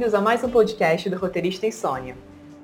[0.00, 2.16] Bem-vindos a mais um podcast do Roteirista Insônia.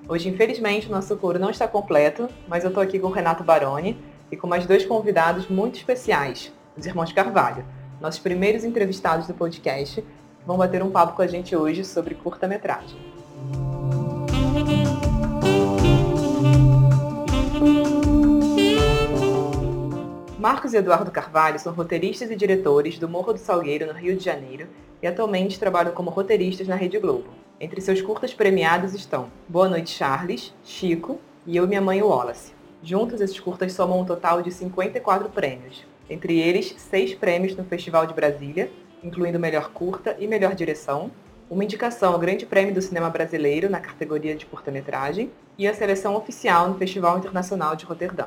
[0.08, 3.44] Hoje, infelizmente, o nosso coro não está completo, mas eu estou aqui com o Renato
[3.44, 7.62] Baroni e com mais dois convidados muito especiais, os irmãos Carvalho,
[8.00, 12.14] nossos primeiros entrevistados do podcast, que vão bater um papo com a gente hoje sobre
[12.14, 12.96] curta-metragem.
[20.46, 24.24] Marcos e Eduardo Carvalho são roteiristas e diretores do Morro do Salgueiro, no Rio de
[24.24, 24.68] Janeiro,
[25.02, 27.30] e atualmente trabalham como roteiristas na Rede Globo.
[27.58, 32.52] Entre seus curtas premiados estão Boa Noite Charles, Chico e Eu Minha Mãe Wallace.
[32.80, 38.06] Juntos, esses curtas somam um total de 54 prêmios, entre eles seis prêmios no Festival
[38.06, 38.70] de Brasília,
[39.02, 41.10] incluindo Melhor Curta e Melhor Direção,
[41.50, 45.28] uma indicação ao Grande Prêmio do Cinema Brasileiro na categoria de curta-metragem
[45.58, 48.26] e a seleção oficial no Festival Internacional de Roterdã.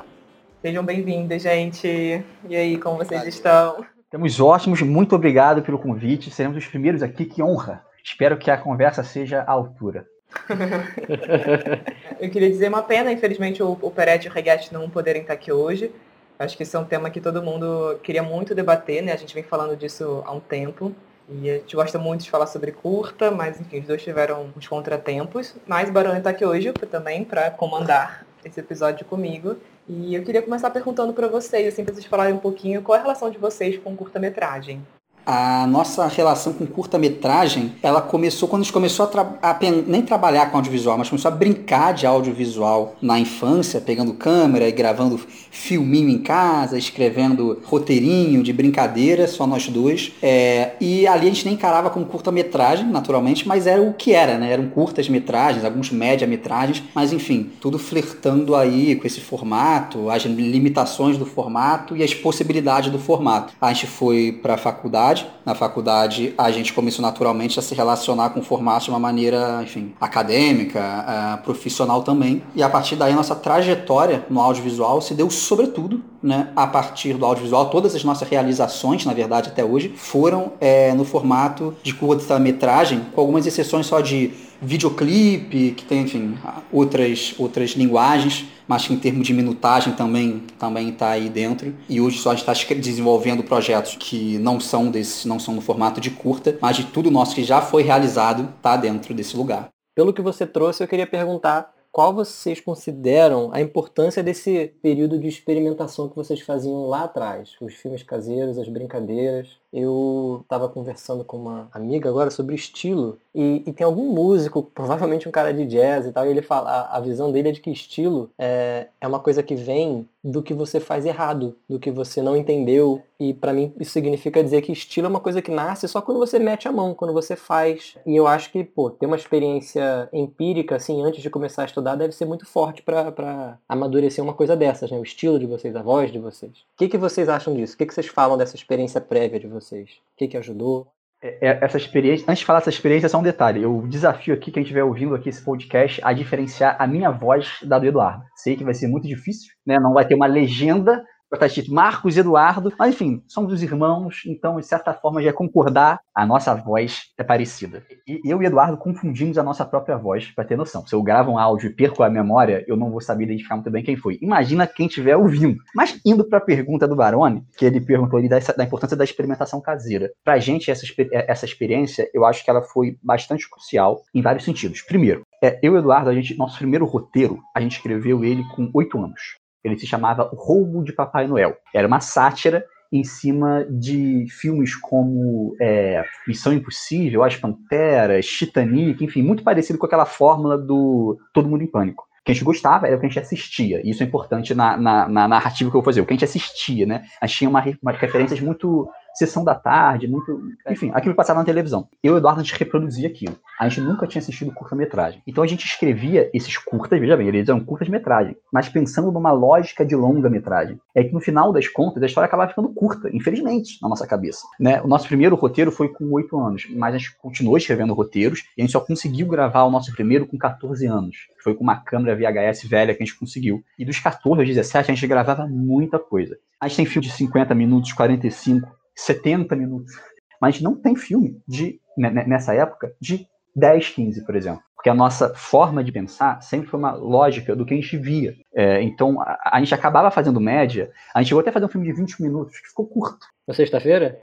[0.62, 2.22] Sejam bem-vindos, gente.
[2.46, 3.82] E aí, como vocês estão?
[4.04, 6.30] Estamos ótimos, muito obrigado pelo convite.
[6.30, 7.82] Seremos os primeiros aqui, que honra.
[8.04, 10.06] Espero que a conversa seja à altura.
[12.20, 15.32] Eu queria dizer uma pena, infelizmente, o, o Peretti e o Reguete não poderem estar
[15.32, 15.90] aqui hoje.
[16.38, 19.14] Acho que esse é um tema que todo mundo queria muito debater, né?
[19.14, 20.94] A gente vem falando disso há um tempo.
[21.26, 24.68] E a gente gosta muito de falar sobre curta, mas enfim, os dois tiveram uns
[24.68, 25.54] contratempos.
[25.66, 29.56] Mas o Barone está aqui hoje também para comandar esse episódio comigo.
[29.88, 32.98] E eu queria começar perguntando para vocês, assim, para vocês falarem um pouquinho qual é
[32.98, 34.82] a relação de vocês com curta-metragem
[35.24, 40.02] a nossa relação com curta-metragem, ela começou quando a gente começou a, tra a nem
[40.02, 45.20] trabalhar com audiovisual, mas começou a brincar de audiovisual na infância, pegando câmera e gravando
[45.50, 50.12] filminho em casa, escrevendo roteirinho de brincadeira, só nós dois.
[50.22, 54.38] É, e ali a gente nem encarava como curta-metragem, naturalmente, mas era o que era,
[54.38, 54.52] né?
[54.52, 61.26] Eram curtas-metragens, alguns média-metragens, mas enfim, tudo flertando aí com esse formato, as limitações do
[61.26, 63.52] formato e as possibilidades do formato.
[63.60, 65.26] A gente foi para a faculdade faculdade.
[65.44, 69.60] Na faculdade, a gente começou naturalmente a se relacionar com o formato de uma maneira,
[69.62, 72.42] enfim, acadêmica, uh, profissional também.
[72.54, 77.14] E a partir daí, a nossa trajetória no audiovisual se deu sobretudo né, a partir
[77.14, 81.94] do audiovisual, todas as nossas realizações, na verdade, até hoje, foram é, no formato de
[81.94, 84.30] curta-metragem, com algumas exceções só de
[84.62, 86.36] videoclipe, que tem, enfim,
[86.70, 91.74] outras, outras linguagens, mas que em termos de minutagem também também está aí dentro.
[91.88, 95.60] E hoje só a gente está desenvolvendo projetos que não são desse, não são no
[95.60, 99.70] formato de curta, mas de tudo nosso que já foi realizado está dentro desse lugar.
[99.92, 101.68] Pelo que você trouxe, eu queria perguntar
[102.00, 107.54] qual vocês consideram a importância desse período de experimentação que vocês faziam lá atrás?
[107.60, 109.48] Os filmes caseiros, as brincadeiras.
[109.70, 115.28] Eu estava conversando com uma amiga agora sobre estilo e, e, tem algum músico, provavelmente
[115.28, 117.60] um cara de jazz e tal, e ele fala, a, a visão dele é de
[117.60, 121.90] que estilo é, é uma coisa que vem do que você faz errado, do que
[121.90, 123.02] você não entendeu.
[123.18, 126.18] E para mim isso significa dizer que estilo é uma coisa que nasce só quando
[126.18, 127.96] você mete a mão, quando você faz.
[128.06, 131.96] E eu acho que, pô, ter uma experiência empírica, assim, antes de começar a estudar,
[131.96, 134.98] deve ser muito forte para amadurecer uma coisa dessas, né?
[134.98, 136.52] O estilo de vocês, a voz de vocês.
[136.52, 137.74] O que, que vocês acham disso?
[137.74, 139.90] O que, que vocês falam dessa experiência prévia de vocês?
[140.14, 140.86] O que, que ajudou?
[141.22, 143.62] É, é, essa experiência, antes de falar dessa experiência, só um detalhe.
[143.62, 147.78] Eu desafio aqui quem estiver ouvindo aqui esse podcast a diferenciar a minha voz da
[147.78, 148.24] do Eduardo.
[148.34, 149.78] Sei que vai ser muito difícil, né?
[149.78, 151.04] Não vai ter uma legenda
[151.36, 155.32] está escrito Marcos Eduardo, mas enfim, somos os irmãos, então de certa forma já é
[155.32, 157.82] concordar, a nossa voz é parecida.
[158.06, 160.86] E eu e Eduardo confundimos a nossa própria voz, para ter noção.
[160.86, 163.70] Se eu gravo um áudio e perco a memória, eu não vou saber identificar muito
[163.70, 164.18] bem quem foi.
[164.20, 165.58] Imagina quem estiver ouvindo.
[165.74, 169.04] Mas indo para a pergunta do Barone, que ele perguntou ali da, da importância da
[169.04, 170.10] experimentação caseira.
[170.24, 174.44] Para a gente, essa, essa experiência, eu acho que ela foi bastante crucial em vários
[174.44, 174.82] sentidos.
[174.82, 178.70] Primeiro, é, eu e Eduardo, a gente, nosso primeiro roteiro, a gente escreveu ele com
[178.74, 179.40] oito anos.
[179.64, 181.56] Ele se chamava O Roubo de Papai Noel.
[181.74, 189.22] Era uma sátira em cima de filmes como é, Missão Impossível, As Panteras, Titanic, enfim,
[189.22, 192.02] muito parecido com aquela fórmula do Todo Mundo em Pânico.
[192.02, 193.80] O que a gente gostava era o que a gente assistia.
[193.82, 196.00] E isso é importante na, na, na narrativa que eu vou fazer.
[196.00, 197.02] O que a gente assistia, né?
[197.20, 200.40] A gente tinha uma, uma referências muito sessão da tarde, muito.
[200.68, 201.88] Enfim, aquilo que passava na televisão.
[202.02, 203.36] Eu e o Eduardo, a gente reproduzia aquilo.
[203.58, 205.22] A gente nunca tinha assistido curta-metragem.
[205.26, 209.84] Então a gente escrevia esses curtas, veja bem, eles eram curtas-metragem, mas pensando numa lógica
[209.84, 210.80] de longa-metragem.
[210.94, 214.46] É que no final das contas, a história acabava ficando curta, infelizmente, na nossa cabeça.
[214.58, 214.80] Né?
[214.82, 218.62] O nosso primeiro roteiro foi com oito anos, mas a gente continuou escrevendo roteiros e
[218.62, 221.16] a gente só conseguiu gravar o nosso primeiro com 14 anos.
[221.42, 223.62] Foi com uma câmera VHS velha que a gente conseguiu.
[223.78, 226.36] E dos 14 aos 17, a gente gravava muita coisa.
[226.60, 229.92] A gente tem filme de 50 minutos, 45, 70 minutos.
[230.40, 234.62] Mas não tem filme de né, né, nessa época de 10, 15, por exemplo.
[234.74, 238.34] Porque a nossa forma de pensar sempre foi uma lógica do que a gente via.
[238.54, 240.90] É, então, a, a, gente acabava fazendo média.
[241.14, 243.26] A gente chegou até a fazer um filme de 20 minutos, que ficou curto.
[243.46, 244.18] Na sexta-feira?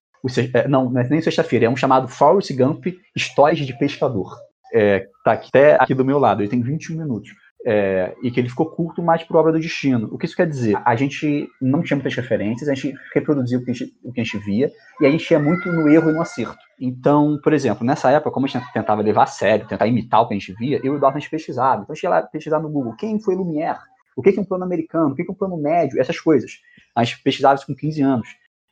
[0.54, 1.68] É, não, não é nem sexta-feira.
[1.68, 4.36] É um chamado Forrest Gump Histórias de Pescador.
[4.74, 7.30] é, tá até aqui do meu lado, ele tem 21 minutos.
[7.66, 10.08] É, e que ele ficou curto mais por obra do destino.
[10.12, 10.80] O que isso quer dizer?
[10.86, 14.22] A gente não tinha muitas referências, a gente reproduzia o que a gente, o que
[14.22, 14.72] a gente via,
[15.02, 16.58] e a gente ia muito no erro e no acerto.
[16.80, 20.28] Então, por exemplo, nessa época, como a gente tentava levar a sério, tentar imitar o
[20.28, 21.82] que a gente via, eu e o Eduardo a gente pesquisava.
[21.82, 23.80] Então a gente ia lá pesquisar no Google quem foi Lumière,
[24.16, 26.60] o que é um plano americano, o que é um plano médio, essas coisas.
[26.96, 28.28] A gente pesquisava isso com 15 anos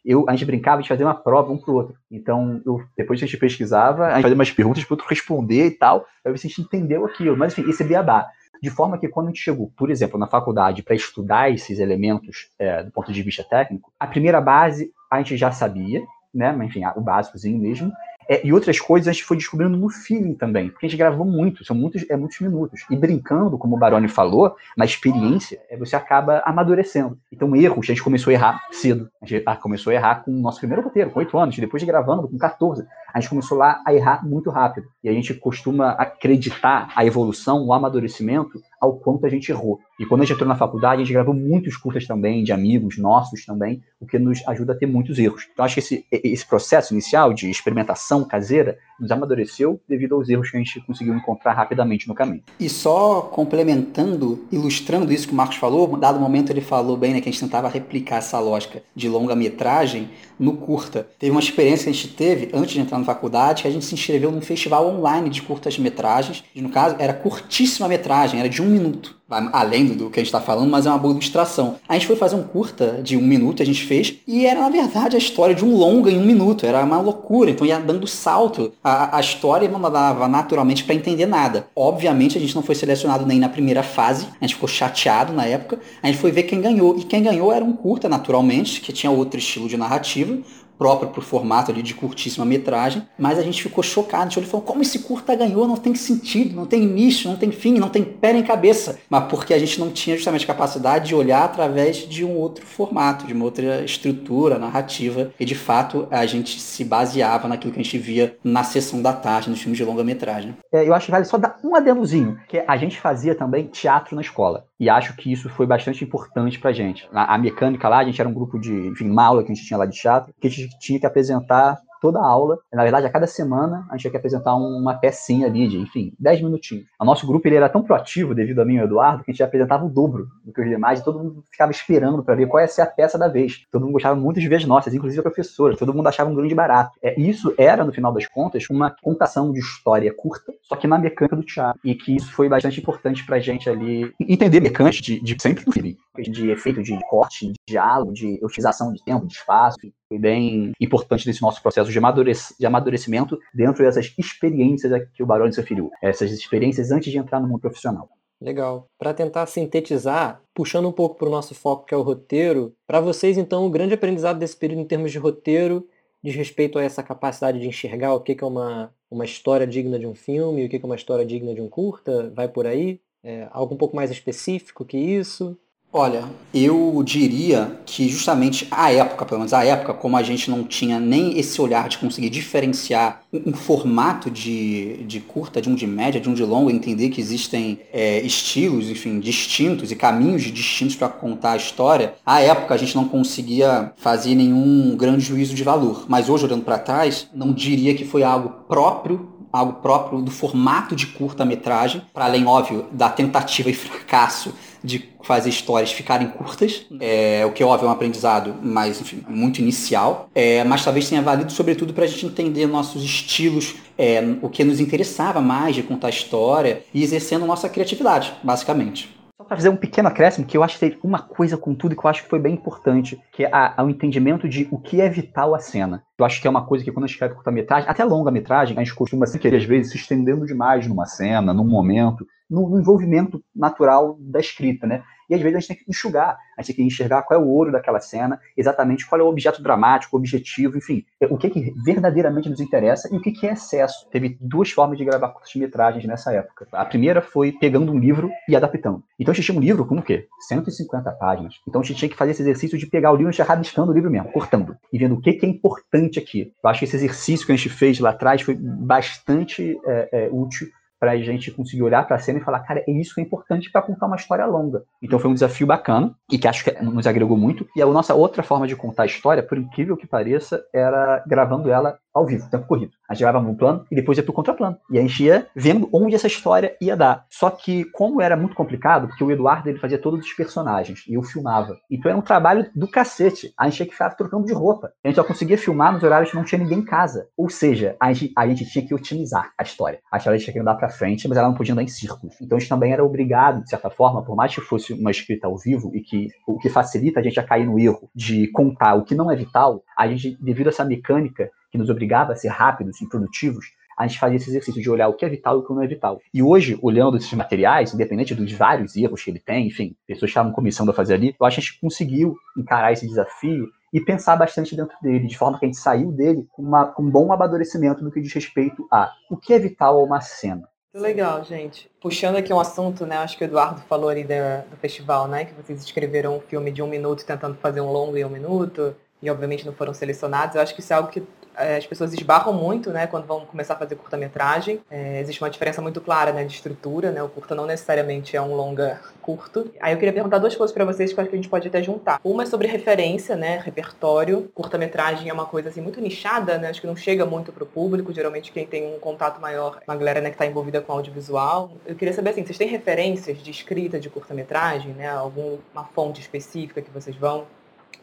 [0.06, 1.96] eu, a gente brincava de fazer uma prova um pro outro.
[2.12, 5.10] Então, eu, depois que a gente pesquisava, a gente fazia umas perguntas para o outro
[5.10, 7.36] responder e tal, para ver se a gente entendeu aquilo.
[7.36, 8.28] Mas, enfim, esse é beabá.
[8.62, 12.50] De forma que quando a gente chegou, por exemplo, na faculdade para estudar esses elementos
[12.58, 16.02] é, do ponto de vista técnico, a primeira base a gente já sabia,
[16.34, 16.52] né?
[16.52, 17.92] Mas, enfim, o básicozinho mesmo.
[18.30, 21.26] É, e outras coisas a gente foi descobrindo no feeling também, porque a gente gravou
[21.26, 22.86] muito, são muitos, é, muitos minutos.
[22.90, 27.18] E brincando, como o Baroni falou, na experiência, é, você acaba amadurecendo.
[27.32, 29.10] Então, erros, a gente começou a errar cedo.
[29.22, 31.82] A gente ah, começou a errar com o nosso primeiro roteiro, com 8 anos, depois
[31.82, 32.86] de gravando com 14.
[33.14, 34.88] A gente começou lá a errar muito rápido.
[35.04, 39.80] E a gente costuma acreditar a evolução, o amadurecimento, ao quanto a gente errou.
[40.00, 42.98] E quando a gente entrou na faculdade, a gente gravou muitos curtas também, de amigos
[42.98, 45.48] nossos também, o que nos ajuda a ter muitos erros.
[45.52, 50.50] Então, acho que esse, esse processo inicial de experimentação caseira nos amadureceu devido aos erros
[50.50, 52.44] que a gente conseguiu encontrar rapidamente no caminho.
[52.60, 57.22] E só complementando, ilustrando isso que o Marcos falou, dado momento ele falou bem né,
[57.22, 61.08] que a gente tentava replicar essa lógica de longa-metragem no curta.
[61.18, 63.86] Teve uma experiência que a gente teve antes de entrar na faculdade, que a gente
[63.86, 68.65] se inscreveu num festival online de curtas-metragens, no caso era curtíssima metragem, era de um
[68.70, 69.16] minuto.
[69.28, 71.78] Além do que a gente está falando, mas é uma boa ilustração.
[71.90, 74.70] A gente foi fazer um curta de um minuto, a gente fez, e era na
[74.70, 78.06] verdade a história de um longa em um minuto, era uma loucura, então ia dando
[78.06, 78.72] salto.
[78.84, 81.68] A, a história não dava naturalmente para entender nada.
[81.76, 85.46] Obviamente a gente não foi selecionado nem na primeira fase, a gente ficou chateado na
[85.46, 88.94] época, a gente foi ver quem ganhou, e quem ganhou era um curta naturalmente, que
[88.94, 90.38] tinha outro estilo de narrativa,
[90.78, 94.48] próprio para o formato ali de curtíssima metragem, mas a gente ficou chocado, a gente
[94.48, 97.90] falou, como esse curta ganhou, não tem sentido, não tem início, não tem fim, não
[97.90, 101.98] tem pé nem cabeça, mas porque a gente não tinha justamente capacidade de olhar através
[101.98, 106.84] de um outro formato, de uma outra estrutura narrativa, e de fato a gente se
[106.84, 110.56] baseava naquilo que a gente via na sessão da tarde, nos filmes de longa-metragem.
[110.74, 114.16] É, eu acho que vale só dar um adendozinho, que a gente fazia também teatro
[114.16, 114.66] na escola.
[114.80, 117.08] E acho que isso foi bastante importante pra gente.
[117.14, 119.78] A, a mecânica lá, a gente era um grupo de, enfim, que a gente tinha
[119.78, 122.60] lá de teatro, que a gente tinha que apresentar toda a aula.
[122.72, 126.14] Na verdade, a cada semana, a gente tinha que apresentar uma pecinha ali de, enfim,
[126.20, 126.86] 10 minutinhos.
[127.00, 129.34] O nosso grupo ele era tão proativo, devido a mim e ao Eduardo, que a
[129.34, 132.48] gente apresentava o dobro do que os demais, e todo mundo ficava esperando para ver
[132.48, 133.66] qual ia ser a peça da vez.
[133.72, 135.76] Todo mundo gostava muito de ver as nossas, inclusive a professora.
[135.76, 136.92] Todo mundo achava um grande barato.
[137.02, 141.00] É, isso era, no final das contas, uma contação de história curta, só que na
[141.00, 141.80] mecânica do teatro.
[141.84, 145.72] E que isso foi bastante importante pra gente ali entender mecânica de, de sempre do
[145.72, 149.78] feeling, de efeito de corte, de diálogo, de utilização de tempo, de espaço,
[150.08, 155.26] foi bem importante nesse nosso processo de, amadurec de amadurecimento dentro dessas experiências que o
[155.26, 158.10] Baroni se referiu, essas experiências antes de entrar no mundo profissional.
[158.40, 158.88] Legal.
[158.98, 163.00] Para tentar sintetizar, puxando um pouco para o nosso foco, que é o roteiro, para
[163.00, 165.88] vocês, então, o grande aprendizado desse período em termos de roteiro
[166.24, 170.08] diz respeito a essa capacidade de enxergar o que é uma, uma história digna de
[170.08, 173.00] um filme, o que é uma história digna de um curta, vai por aí?
[173.24, 175.58] É, algo um pouco mais específico que isso?
[175.98, 180.66] Olha, eu diria que justamente a época, pelo menos a época, como a gente não
[180.66, 185.88] tinha nem esse olhar de conseguir diferenciar um, formato de, de curta, de um de
[185.88, 190.98] média, de um de longo, entender que existem é, estilos, enfim, distintos e caminhos distintos
[190.98, 195.64] para contar a história, a época a gente não conseguia fazer nenhum grande juízo de
[195.64, 196.04] valor.
[196.10, 200.96] Mas hoje, olhando para trás, não diria que foi algo próprio algo próprio do formato
[200.96, 207.44] de curta-metragem, para além, óbvio, da tentativa e fracasso de fazer histórias ficarem curtas, é,
[207.46, 211.52] o que óbvio é um aprendizado, mas enfim, muito inicial, é, mas talvez tenha valido
[211.52, 216.10] sobretudo para a gente entender nossos estilos, é, o que nos interessava mais de contar
[216.10, 219.16] história e exercendo nossa criatividade, basicamente.
[219.38, 221.94] Só para fazer um pequeno acréscimo, que eu acho que tem uma coisa com tudo
[221.94, 223.52] que eu acho que foi bem importante, que é
[223.84, 226.02] o entendimento de o que é vital a cena.
[226.18, 228.82] Eu acho que é uma coisa que quando a gente escreve curta-metragem, até longa-metragem, a
[228.82, 233.44] gente costuma se querer, às vezes, se estendendo demais numa cena, num momento, no envolvimento
[233.54, 235.04] natural da escrita, né?
[235.30, 237.44] E às vezes a gente tem que enxugar, a gente tem que enxergar qual é
[237.44, 241.50] o ouro daquela cena, exatamente qual é o objeto dramático, o objetivo, enfim, o que,
[241.50, 244.08] que verdadeiramente nos interessa e o que, que é excesso.
[244.10, 246.68] Teve duas formas de gravar curtas-metragens nessa época.
[246.72, 249.04] A primeira foi pegando um livro e adaptando.
[249.20, 250.28] Então a gente tinha um livro com o quê?
[250.48, 251.56] 150 páginas.
[251.68, 253.94] Então a gente tinha que fazer esse exercício de pegar o livro e rabiscando o
[253.94, 256.54] livro mesmo, cortando, e vendo o que, que é importante aqui.
[256.64, 260.30] Eu acho que esse exercício que a gente fez lá atrás foi bastante é, é,
[260.32, 260.68] útil
[261.06, 263.24] para a gente conseguir olhar para a cena e falar, cara, é isso que é
[263.24, 264.84] importante para contar uma história longa.
[265.00, 267.68] Então foi um desafio bacana e que acho que nos agregou muito.
[267.76, 271.70] E a nossa outra forma de contar a história, por incrível que pareça, era gravando
[271.70, 272.94] ela ao vivo, tempo corrido.
[273.10, 274.78] A gente gravava um plano e depois ia pro contraplano.
[274.90, 277.26] E a gente ia vendo onde essa história ia dar.
[277.30, 281.16] Só que, como era muito complicado, porque o Eduardo ele fazia todos os personagens e
[281.16, 281.78] eu filmava.
[281.92, 283.54] Então era um trabalho do cacete.
[283.58, 284.94] A gente tinha que ficar trocando de roupa.
[285.04, 287.28] A gente só conseguia filmar nos horários que não tinha ninguém em casa.
[287.38, 290.00] Ou seja, a gente, a gente tinha que otimizar a história.
[290.10, 292.36] A história tinha que andar pra frente, mas ela não podia andar em círculos.
[292.42, 295.48] Então a gente também era obrigado, de certa forma, por mais que fosse uma escrita
[295.48, 298.96] ao vivo e que o que facilita a gente a cair no erro de contar
[298.96, 302.36] o que não é vital, a gente, devido a essa mecânica que nos obrigava a
[302.36, 303.66] ser rápidos e produtivos,
[303.98, 305.82] a gente fazia esse exercício de olhar o que é vital e o que não
[305.82, 306.22] é vital.
[306.34, 310.52] E hoje, olhando esses materiais, independente dos vários erros que ele tem, enfim, pessoas estavam
[310.52, 314.36] começando a fazer ali, eu acho que a gente conseguiu encarar esse desafio e pensar
[314.36, 317.32] bastante dentro dele, de forma que a gente saiu dele com, uma, com um bom
[317.32, 320.68] amadurecimento no que diz respeito a o que é vital a uma cena.
[320.94, 321.90] Legal, gente.
[322.02, 323.18] Puxando aqui um assunto, né?
[323.18, 325.44] Acho que o Eduardo falou ali do festival, né?
[325.44, 328.96] Que vocês escreveram um filme de um minuto tentando fazer um longo em um minuto
[329.22, 330.56] e obviamente não foram selecionados.
[330.56, 331.24] Eu acho que isso é algo que
[331.58, 334.82] é, as pessoas esbarram muito, né, quando vão começar a fazer curta-metragem.
[334.90, 338.42] É, existe uma diferença muito clara, né, de estrutura, né, o curta não necessariamente é
[338.42, 339.72] um longa curto.
[339.80, 341.68] Aí eu queria perguntar duas coisas para vocês que eu acho que a gente pode
[341.68, 342.20] até juntar.
[342.24, 344.52] Uma é sobre referência, né, repertório.
[344.54, 348.14] Curta-metragem é uma coisa assim muito nichada, né, acho que não chega muito pro público.
[348.14, 351.72] Geralmente quem tem um contato maior uma galera, né, que tá envolvida com audiovisual.
[351.86, 356.82] Eu queria saber assim, vocês têm referências de escrita de curta-metragem, né, alguma fonte específica
[356.82, 357.46] que vocês vão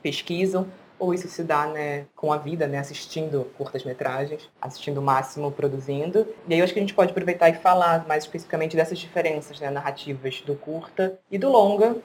[0.03, 0.67] pesquisam?
[1.03, 6.29] Ou isso se dá né, com a vida, né, assistindo curtas-metragens, assistindo o máximo produzindo.
[6.47, 9.59] E aí eu acho que a gente pode aproveitar e falar mais especificamente dessas diferenças
[9.59, 11.97] né, narrativas do curta e do longa,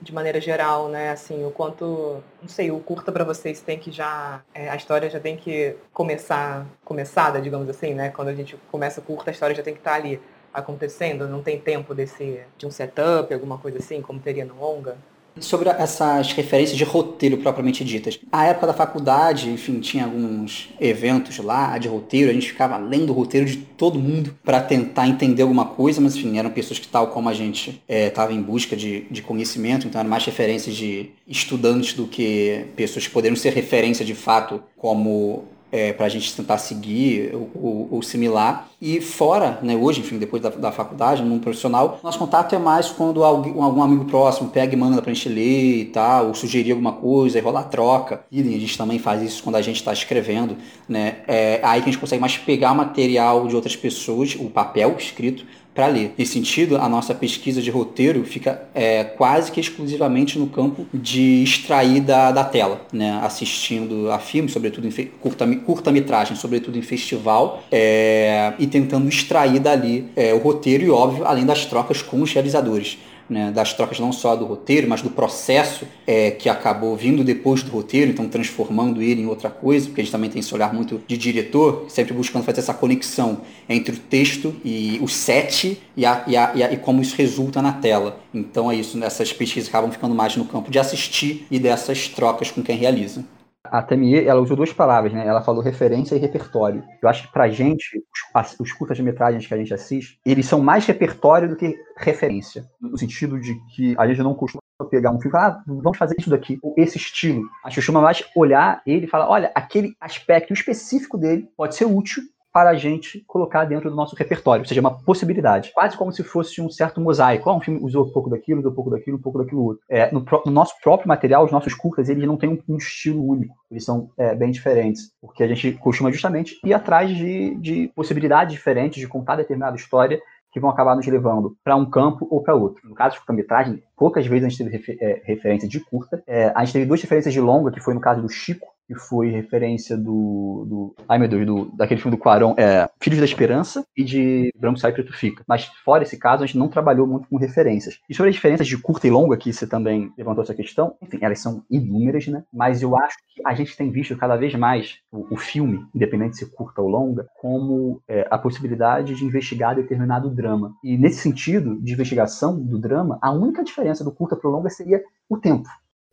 [0.00, 1.10] de maneira geral, né?
[1.10, 5.10] Assim, o quanto, não sei, o curta para vocês tem que já, é, a história
[5.10, 8.08] já tem que começar, começada, digamos assim, né?
[8.08, 10.18] Quando a gente começa o curta, a história já tem que estar tá ali
[10.54, 14.96] acontecendo, não tem tempo desse de um setup, alguma coisa assim, como teria no longa.
[15.40, 18.18] Sobre essas referências de roteiro propriamente ditas.
[18.32, 23.10] A época da faculdade, enfim, tinha alguns eventos lá de roteiro, a gente ficava lendo
[23.10, 26.88] o roteiro de todo mundo para tentar entender alguma coisa, mas enfim, eram pessoas que,
[26.88, 30.74] tal como a gente, estava é, em busca de, de conhecimento, então eram mais referências
[30.74, 36.08] de estudantes do que pessoas que poderiam ser referência de fato como é, para a
[36.08, 38.68] gente tentar seguir o, similar.
[38.80, 42.58] E fora, né, hoje, enfim, depois da, da faculdade, no mundo profissional, nosso contato é
[42.58, 46.28] mais quando alguém, algum amigo próximo pega e manda para a gente ler e tal,
[46.28, 48.24] ou sugerir alguma coisa, e rolar troca.
[48.30, 50.56] E a gente também faz isso quando a gente está escrevendo.
[50.88, 51.16] Né?
[51.26, 55.44] É aí que a gente consegue mais pegar material de outras pessoas, o papel escrito,
[55.78, 56.12] para ler.
[56.18, 61.40] Nesse sentido, a nossa pesquisa de roteiro fica é, quase que exclusivamente no campo de
[61.44, 63.20] extrair da, da tela, né?
[63.22, 70.06] assistindo a filmes, sobretudo em curta-metragem, curta sobretudo em festival, é, e tentando extrair dali
[70.16, 74.12] é, o roteiro e, óbvio, além das trocas com os realizadores né, das trocas não
[74.12, 79.02] só do roteiro, mas do processo é, que acabou vindo depois do roteiro, então transformando
[79.02, 82.14] ele em outra coisa, porque a gente também tem esse olhar muito de diretor, sempre
[82.14, 86.62] buscando fazer essa conexão entre o texto e o set e, a, e, a, e,
[86.62, 88.20] a, e como isso resulta na tela.
[88.32, 92.50] Então é isso, essas pesquisas acabam ficando mais no campo de assistir e dessas trocas
[92.50, 93.24] com quem realiza
[93.70, 95.26] a Tamie, ela usou duas palavras, né?
[95.26, 96.82] Ela falou referência e repertório.
[97.02, 98.02] Eu acho que pra gente,
[98.34, 102.64] os, os curtas-metragens que a gente assiste, eles são mais repertório do que referência.
[102.80, 105.98] No sentido de que a gente não costuma pegar um filme e falar, ah, vamos
[105.98, 107.42] fazer isso daqui, ou esse estilo.
[107.64, 111.84] A gente costuma mais olhar ele e falar, olha, aquele aspecto específico dele pode ser
[111.84, 112.22] útil
[112.58, 115.70] para a gente colocar dentro do nosso repertório, ou seja, uma possibilidade.
[115.72, 117.48] Quase como se fosse um certo mosaico.
[117.48, 119.84] Ah, um filme usou um pouco daquilo, usou um pouco daquilo, um pouco daquilo outro.
[119.88, 123.24] É, no, no, nosso próprio material, os nossos curtas, eles não têm um, um estilo
[123.24, 123.54] único.
[123.70, 125.12] Eles são é, bem diferentes.
[125.20, 130.20] Porque a gente costuma justamente ir atrás de, de possibilidades diferentes de contar determinada história
[130.50, 132.88] que vão acabar nos levando para um campo ou para outro.
[132.88, 136.20] No caso de curta-metragem, poucas vezes a gente teve refer é, referência de curta.
[136.26, 138.94] É, a gente teve duas referências de longa, que foi no caso do Chico, que
[138.94, 143.24] foi referência do, do ai meu Deus, do, daquele filme do Quaron, é, Filhos da
[143.26, 145.44] Esperança e de Branco Sai Preto Fica.
[145.46, 148.00] Mas fora esse caso, a gente não trabalhou muito com referências.
[148.08, 151.18] E sobre as diferenças de curta e longa, que você também levantou essa questão, enfim,
[151.20, 152.42] elas são inúmeras, né?
[152.50, 156.38] Mas eu acho que a gente tem visto cada vez mais o, o filme, independente
[156.38, 160.72] se curta ou longa, como é, a possibilidade de investigar determinado drama.
[160.82, 164.70] E nesse sentido de investigação do drama, a única diferença do curta para o longa
[164.70, 165.68] seria o tempo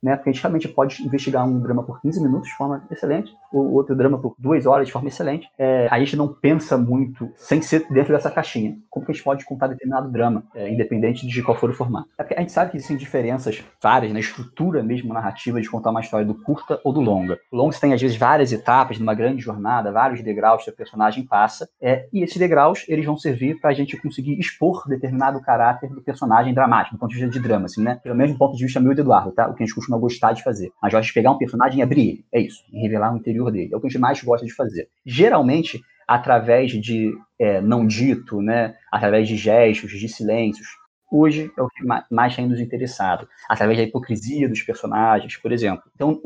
[0.05, 0.15] né?
[0.15, 3.73] Porque a gente realmente pode investigar um drama por 15 minutos de forma excelente, o
[3.73, 5.47] outro drama por duas horas de forma excelente.
[5.57, 8.77] É, a gente não pensa muito sem ser dentro dessa caixinha.
[8.87, 12.07] Como que a gente pode contar determinado drama, é, independente de qual for o formato?
[12.19, 15.89] É porque a gente sabe que existem diferenças várias na estrutura mesmo narrativa de contar
[15.89, 17.39] uma história do curta ou do longa.
[17.51, 21.25] O longa tem, às vezes, várias etapas numa grande jornada, vários degraus que o personagem
[21.25, 25.89] passa, é, e esses degraus eles vão servir para a gente conseguir expor determinado caráter
[25.89, 27.99] do personagem dramático, do ponto de vista de drama, assim, né?
[28.03, 29.47] Pelo menos do ponto de vista meu e do Eduardo, tá?
[29.47, 30.71] O que a gente costuma gostar de fazer.
[30.83, 32.25] Gente gosta de pegar um personagem e abrir ele.
[32.31, 32.63] É isso.
[32.71, 33.73] E revelar o interior dele.
[33.73, 34.87] É o que a gente mais gosta de fazer.
[35.05, 38.75] Geralmente, através de é, não dito, né?
[38.91, 40.67] através de gestos, de silêncios,
[41.15, 45.83] hoje é o que mais tem nos interessado, através da hipocrisia dos personagens, por exemplo.
[45.95, 46.19] Então,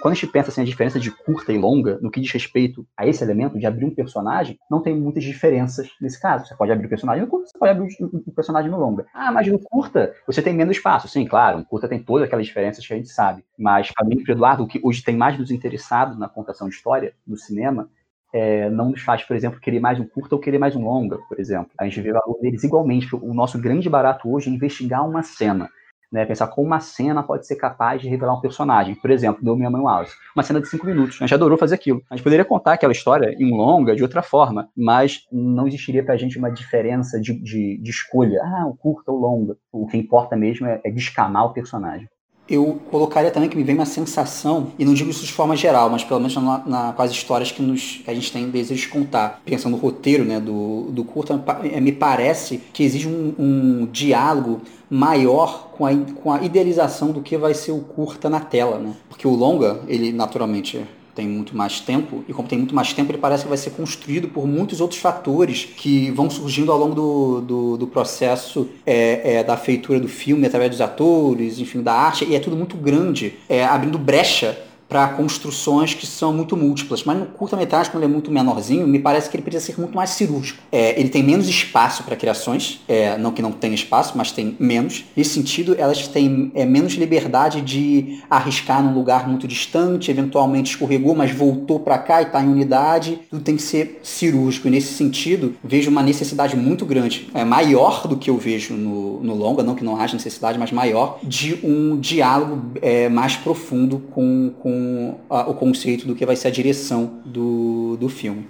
[0.00, 2.86] quando a gente pensa assim, a diferença de curta e longa, no que diz respeito
[2.96, 6.46] a esse elemento de abrir um personagem, não tem muitas diferenças nesse caso.
[6.46, 9.06] Você pode abrir o personagem no curta, você pode abrir um personagem no longa.
[9.14, 11.08] Ah, mas no curta você tem menos espaço.
[11.08, 13.44] Sim, claro, no curta tem todas aquelas diferenças que a gente sabe.
[13.58, 16.74] Mas, para mim, para Eduardo, o que hoje tem mais nos interessado na contação de
[16.74, 17.88] história, no cinema,
[18.32, 21.18] é, não nos faz, por exemplo, querer mais um curto ou querer mais um longa,
[21.28, 21.70] por exemplo.
[21.78, 23.14] A gente vê valor deles igualmente.
[23.14, 25.68] O nosso grande barato hoje é investigar uma cena.
[26.10, 28.94] Né, pensar como uma cena pode ser capaz de revelar um personagem.
[28.94, 30.14] Por exemplo, do Minha Mãe Wallace.
[30.36, 31.16] Uma cena de cinco minutos.
[31.16, 32.02] A gente adorou fazer aquilo.
[32.10, 36.18] A gente poderia contar aquela história em longa, de outra forma, mas não existiria pra
[36.18, 38.42] gente uma diferença de, de, de escolha.
[38.44, 39.56] Ah, o curto ou longa.
[39.72, 42.06] O que importa mesmo é, é descamar o personagem
[42.48, 45.88] eu colocaria também que me vem uma sensação, e não digo isso de forma geral,
[45.88, 48.88] mas pelo menos na, na, com as histórias que, nos, a gente tem desejo de
[48.88, 49.40] contar.
[49.44, 54.60] Pensando no roteiro né, do, do curta, é, me parece que exige um, um diálogo
[54.90, 55.90] maior com a,
[56.22, 58.78] com a idealização do que vai ser o curta na tela.
[58.78, 58.94] Né?
[59.08, 63.10] Porque o longa, ele naturalmente tem muito mais tempo, e como tem muito mais tempo,
[63.10, 66.94] ele parece que vai ser construído por muitos outros fatores que vão surgindo ao longo
[66.94, 71.92] do, do, do processo é, é, da feitura do filme, através dos atores, enfim, da
[71.92, 74.58] arte, e é tudo muito grande, é, abrindo brecha
[74.92, 77.02] para construções que são muito múltiplas.
[77.02, 79.96] Mas no curta-metragem, quando ele é muito menorzinho, me parece que ele precisa ser muito
[79.96, 80.62] mais cirúrgico.
[80.70, 84.54] É, ele tem menos espaço para criações, é, não que não tenha espaço, mas tem
[84.60, 85.06] menos.
[85.16, 91.14] Nesse sentido, elas têm é, menos liberdade de arriscar num lugar muito distante, eventualmente escorregou,
[91.14, 93.18] mas voltou para cá e está em unidade.
[93.30, 94.68] Tudo tem que ser cirúrgico.
[94.68, 99.22] E nesse sentido, vejo uma necessidade muito grande, é maior do que eu vejo no,
[99.22, 103.98] no longa, não que não haja necessidade, mas maior, de um diálogo é, mais profundo
[103.98, 104.81] com, com
[105.28, 108.46] a, o conceito do que vai ser a direção do, do filme.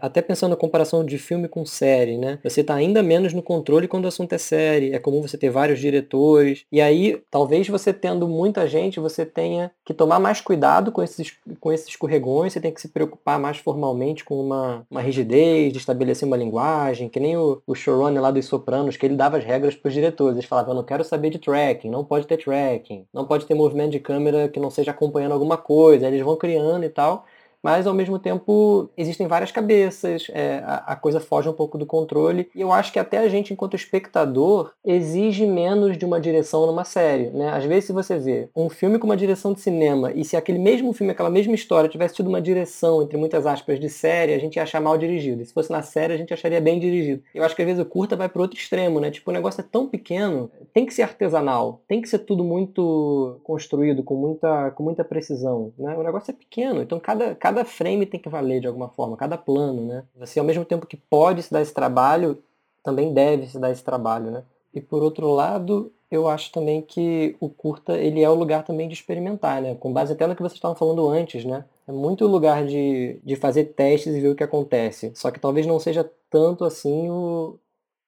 [0.00, 2.38] Até pensando na comparação de filme com série, né?
[2.42, 4.92] Você está ainda menos no controle quando o assunto é série.
[4.92, 6.64] É comum você ter vários diretores.
[6.70, 11.36] E aí, talvez você tendo muita gente, você tenha que tomar mais cuidado com esses,
[11.60, 12.52] com esses escorregões.
[12.52, 17.08] Você tem que se preocupar mais formalmente com uma, uma rigidez, de estabelecer uma linguagem.
[17.08, 19.94] Que nem o, o showrunner lá dos Sopranos, que ele dava as regras para os
[19.94, 20.36] diretores.
[20.36, 23.54] Eles falavam, eu não quero saber de tracking, não pode ter tracking, não pode ter
[23.54, 26.06] movimento de câmera que não seja acompanhando alguma coisa.
[26.06, 27.24] Aí eles vão criando e tal
[27.66, 31.84] mas ao mesmo tempo existem várias cabeças, é, a, a, coisa foge um pouco do
[31.84, 36.64] controle, e eu acho que até a gente, enquanto espectador, exige menos de uma direção
[36.64, 37.28] numa série.
[37.30, 37.48] Né?
[37.48, 40.60] Às vezes, se você vê um filme com uma direção de cinema, e se aquele
[40.60, 44.38] mesmo filme, aquela mesma história, tivesse tido uma direção, entre muitas aspas, de série, a
[44.38, 45.42] gente ia achar mal dirigido.
[45.42, 47.20] E se fosse na série, a gente acharia bem dirigido.
[47.34, 49.10] Eu acho que às vezes o curta vai para outro extremo, né?
[49.10, 53.40] Tipo, o negócio é tão pequeno, tem que ser artesanal, tem que ser tudo muito
[53.42, 55.72] construído, com muita, com muita precisão.
[55.76, 55.96] Né?
[55.96, 59.16] O negócio é pequeno, então cada, cada cada frame tem que valer de alguma forma,
[59.16, 60.04] cada plano, né?
[60.16, 62.42] Você, ao mesmo tempo que pode se dar esse trabalho,
[62.84, 64.42] também deve se dar esse trabalho, né?
[64.74, 68.88] E por outro lado, eu acho também que o curta, ele é o lugar também
[68.88, 69.74] de experimentar, né?
[69.74, 71.64] Com base até no que vocês estavam falando antes, né?
[71.88, 75.12] É muito lugar de, de fazer testes e ver o que acontece.
[75.14, 77.58] Só que talvez não seja tanto assim o,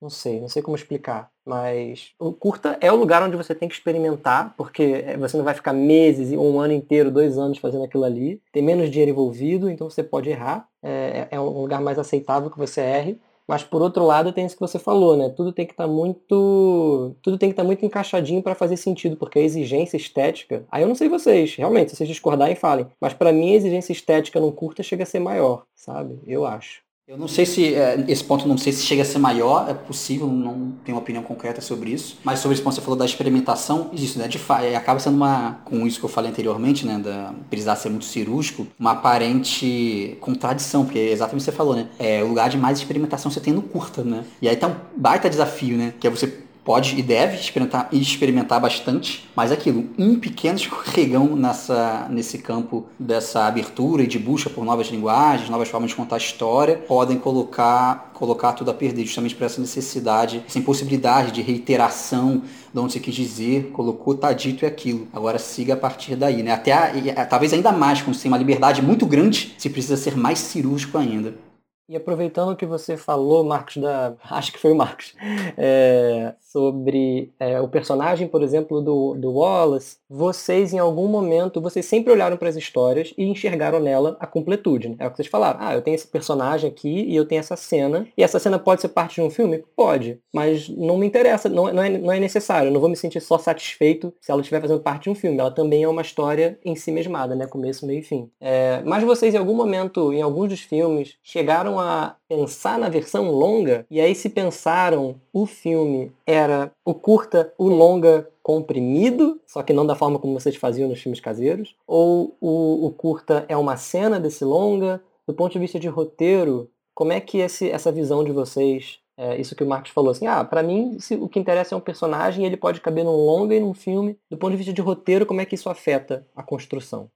[0.01, 1.31] não sei, não sei como explicar.
[1.45, 5.45] Mas o curta é o lugar onde você tem que experimentar, porque é, você não
[5.45, 8.41] vai ficar meses, um ano inteiro, dois anos fazendo aquilo ali.
[8.53, 10.69] Tem menos dinheiro envolvido, então você pode errar.
[10.83, 13.21] É, é, é um lugar mais aceitável que você erre.
[13.49, 15.31] Mas por outro lado tem isso que você falou, né?
[15.31, 18.77] Tudo tem que estar tá muito, tudo tem que estar tá muito encaixadinho para fazer
[18.77, 22.87] sentido, porque a exigência estética, aí eu não sei vocês, realmente, se vocês discordarem, falem,
[23.01, 26.21] mas para mim a exigência estética num curta chega a ser maior, sabe?
[26.27, 26.83] Eu acho.
[27.09, 29.73] Eu não sei se, é, esse ponto não sei se chega a ser maior, é
[29.73, 32.99] possível, não tenho uma opinião concreta sobre isso, mas sobre esse ponto que você falou
[32.99, 36.31] da experimentação, isso, né, de fato, é, acaba sendo uma, com isso que eu falei
[36.31, 41.51] anteriormente, né, da precisar ser muito cirúrgico, uma aparente contradição, porque é exatamente o que
[41.51, 44.47] você falou, né, é o lugar de mais experimentação você tem no curta, né, e
[44.47, 46.27] aí tá um baita desafio, né, que é você
[46.69, 53.47] pode e deve experimentar, experimentar bastante, mas aquilo, um pequeno escorregão nessa, nesse campo dessa
[53.47, 58.53] abertura e de busca por novas linguagens, novas formas de contar história, podem colocar, colocar
[58.53, 63.15] tudo a perder, justamente por essa necessidade, essa impossibilidade de reiteração de onde você quis
[63.15, 65.09] dizer, colocou, tá dito e aquilo.
[65.11, 66.53] Agora siga a partir daí, né?
[66.53, 70.19] Até a, talvez ainda mais, quando você tem uma liberdade muito grande, se precisa ser
[70.19, 71.48] mais cirúrgico ainda.
[71.89, 74.13] E aproveitando que você falou, Marcos, da.
[74.31, 75.15] Acho que foi o Marcos,
[75.57, 81.87] é, sobre é, o personagem, por exemplo, do, do Wallace, vocês em algum momento, vocês
[81.87, 84.91] sempre olharam para as histórias e enxergaram nela a completude.
[84.91, 84.97] Né?
[84.99, 85.61] É o que vocês falaram.
[85.63, 88.07] Ah, eu tenho esse personagem aqui e eu tenho essa cena.
[88.17, 89.65] E essa cena pode ser parte de um filme?
[89.75, 90.21] Pode.
[90.33, 92.69] Mas não me interessa, não, não, é, não é necessário.
[92.69, 95.39] Eu não vou me sentir só satisfeito se ela estiver fazendo parte de um filme.
[95.39, 97.47] Ela também é uma história em si mesmada, né?
[97.47, 98.31] Começo, meio e fim.
[98.39, 103.31] É, mas vocês, em algum momento, em alguns dos filmes, chegaram a pensar na versão
[103.31, 109.73] longa, e aí se pensaram o filme era o curta, o longa comprimido, só que
[109.73, 113.77] não da forma como vocês faziam nos filmes caseiros, ou o, o curta é uma
[113.77, 118.25] cena desse longa, do ponto de vista de roteiro, como é que esse, essa visão
[118.25, 121.41] de vocês é, isso que o Marcos falou, assim, ah, para mim se, o que
[121.41, 124.17] interessa é um personagem, ele pode caber num longa e num filme.
[124.31, 127.11] Do ponto de vista de roteiro, como é que isso afeta a construção?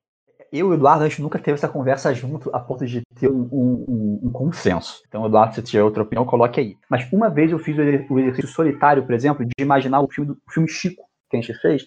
[0.53, 3.29] Eu e o Eduardo, a gente nunca teve essa conversa junto a ponto de ter
[3.29, 5.03] um, um, um consenso.
[5.09, 6.77] Então, Eduardo, se tiver outra opinião, coloque aí.
[6.91, 7.77] Mas uma vez eu fiz
[8.11, 11.55] o exercício solitário, por exemplo, de imaginar o filme, o filme Chico, que a gente
[11.61, 11.85] fez,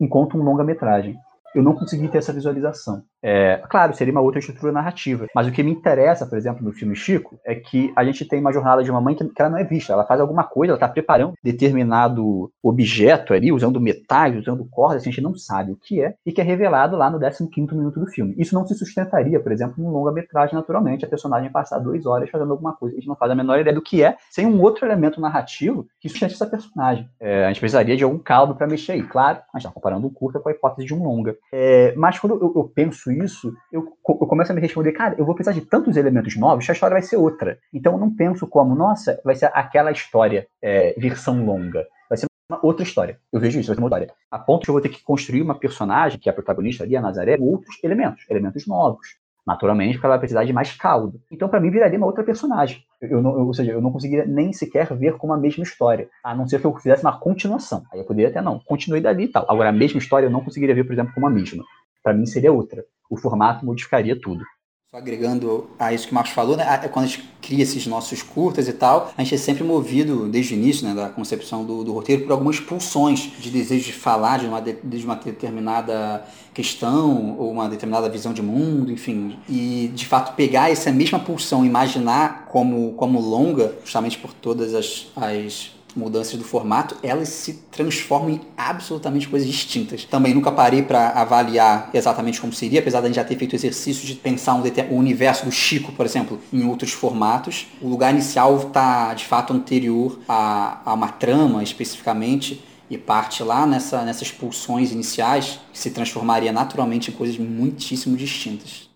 [0.00, 1.16] enquanto um longa-metragem.
[1.54, 3.04] Eu não consegui ter essa visualização.
[3.22, 5.26] É, claro, seria uma outra estrutura narrativa.
[5.34, 8.40] Mas o que me interessa, por exemplo, no filme Chico, é que a gente tem
[8.40, 9.92] uma jornada de uma mãe que, que ela não é vista.
[9.92, 15.04] Ela faz alguma coisa, ela está preparando determinado objeto ali, usando metais, usando cordas, a
[15.04, 18.06] gente não sabe o que é, e que é revelado lá no 15 minuto do
[18.06, 18.34] filme.
[18.38, 22.52] Isso não se sustentaria, por exemplo, num longa-metragem, naturalmente, a personagem passar duas horas fazendo
[22.52, 22.96] alguma coisa.
[22.96, 25.86] A gente não faz a menor ideia do que é, sem um outro elemento narrativo
[26.00, 27.08] que sustente essa personagem.
[27.20, 29.02] É, a gente precisaria de algum caldo para mexer aí.
[29.02, 31.36] Claro, a gente está comparando um curta com a hipótese de um longa.
[31.52, 35.24] É, mas quando eu, eu penso isso, eu, eu, começo a me responder, cara, eu
[35.24, 37.58] vou precisar de tantos elementos novos que a história vai ser outra.
[37.72, 41.86] Então eu não penso como, nossa, vai ser aquela história, é, versão longa.
[42.08, 43.18] Vai ser uma outra história.
[43.32, 44.12] Eu vejo isso, vai ser uma história.
[44.30, 46.96] A ponto que eu vou ter que construir uma personagem, que é a protagonista ali,
[46.96, 49.18] a Nazaré, outros elementos, elementos novos.
[49.48, 51.22] Naturalmente, porque ela vai precisar de mais caldo.
[51.32, 52.84] Então, para mim, viraria uma outra personagem.
[53.00, 56.10] Eu não, ou seja, eu não conseguiria nem sequer ver como a mesma história.
[56.22, 57.82] A não ser que eu fizesse uma continuação.
[57.90, 58.58] Aí eu poderia até não.
[58.58, 59.46] Continuei dali e tal.
[59.48, 61.64] Agora, a mesma história eu não conseguiria ver, por exemplo, como a mesma.
[62.02, 64.44] Para mim, seria outra o formato modificaria tudo.
[64.90, 68.22] Só agregando a isso que o Marcos falou, né, quando a gente cria esses nossos
[68.22, 71.84] curtas e tal, a gente é sempre movido, desde o início né, da concepção do,
[71.84, 76.26] do roteiro, por algumas pulsões de desejo de falar de uma, de, de uma determinada
[76.54, 79.38] questão ou uma determinada visão de mundo, enfim.
[79.46, 85.12] E, de fato, pegar essa mesma pulsão, imaginar como, como longa, justamente por todas as,
[85.14, 90.04] as mudanças do formato, elas se transformam em absolutamente coisas distintas.
[90.04, 93.54] Também nunca parei para avaliar exatamente como seria, apesar de a gente já ter feito
[93.54, 97.66] exercício de pensar um o universo do Chico, por exemplo, em outros formatos.
[97.80, 103.66] O lugar inicial está, de fato, anterior a, a uma trama, especificamente, e parte lá
[103.66, 108.88] nessa, nessas pulsões iniciais, que se transformaria naturalmente em coisas muitíssimo distintas.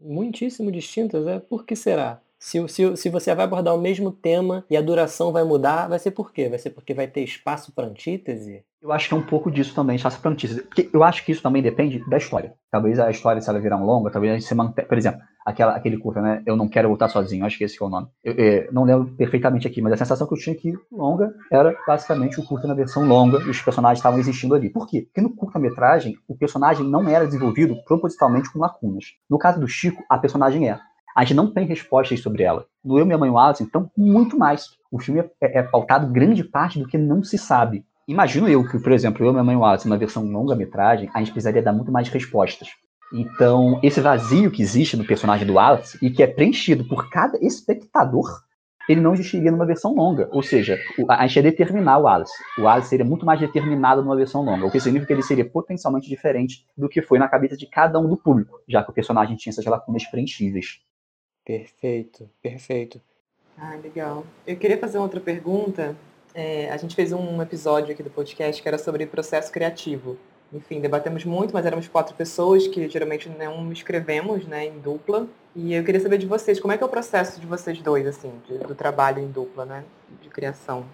[0.00, 1.26] Muitíssimo distintas?
[1.26, 1.38] É?
[1.38, 2.20] Por que será?
[2.38, 5.98] Se, se, se você vai abordar o mesmo tema e a duração vai mudar, vai
[5.98, 6.48] ser por quê?
[6.48, 8.64] Vai ser porque vai ter espaço para antítese?
[8.80, 10.62] Eu acho que é um pouco disso também, espaço para antítese.
[10.62, 12.54] Porque eu acho que isso também depende da história.
[12.70, 14.86] Talvez a história, se ela virar um longa, talvez a gente se mantenha.
[14.86, 16.42] Por exemplo, aquela, aquele curta, né?
[16.46, 18.06] Eu não quero voltar sozinho, acho que esse é o nome.
[18.22, 21.74] Eu, eu, não lembro perfeitamente aqui, mas a sensação que eu tinha que longa era
[21.86, 24.70] basicamente o curta na versão longa e os personagens estavam existindo ali.
[24.70, 25.02] Por quê?
[25.02, 29.06] Porque no curta-metragem, o personagem não era desenvolvido propositalmente com lacunas.
[29.28, 30.78] No caso do Chico, a personagem é.
[31.18, 32.64] A gente não tem respostas sobre ela.
[32.84, 34.66] No Eu, Minha Mãe Wallace, então, muito mais.
[34.88, 37.84] O filme é, é, é pautado grande parte do que não se sabe.
[38.06, 41.60] Imagino eu que, por exemplo, Eu, Minha Mãe Wallace, na versão longa-metragem, a gente precisaria
[41.60, 42.68] dar muito mais respostas.
[43.12, 47.36] Então, esse vazio que existe no personagem do Wallace e que é preenchido por cada
[47.44, 48.44] espectador,
[48.88, 50.28] ele não existiria numa versão longa.
[50.30, 50.78] Ou seja,
[51.08, 52.32] a gente ia determinar o Wallace.
[52.56, 55.44] O Wallace seria muito mais determinado numa versão longa, o que significa que ele seria
[55.44, 58.94] potencialmente diferente do que foi na cabeça de cada um do público, já que o
[58.94, 60.86] personagem tinha essas lacunas preenchíveis.
[61.48, 63.00] Perfeito, perfeito.
[63.56, 64.26] Ah, legal.
[64.46, 65.96] Eu queria fazer outra pergunta.
[66.34, 70.18] É, a gente fez um episódio aqui do podcast que era sobre processo criativo.
[70.52, 75.26] Enfim, debatemos muito, mas éramos quatro pessoas que geralmente não escrevemos, né, em dupla.
[75.56, 78.06] E eu queria saber de vocês, como é que é o processo de vocês dois,
[78.06, 79.84] assim, de, do trabalho em dupla, né,
[80.20, 80.84] de criação?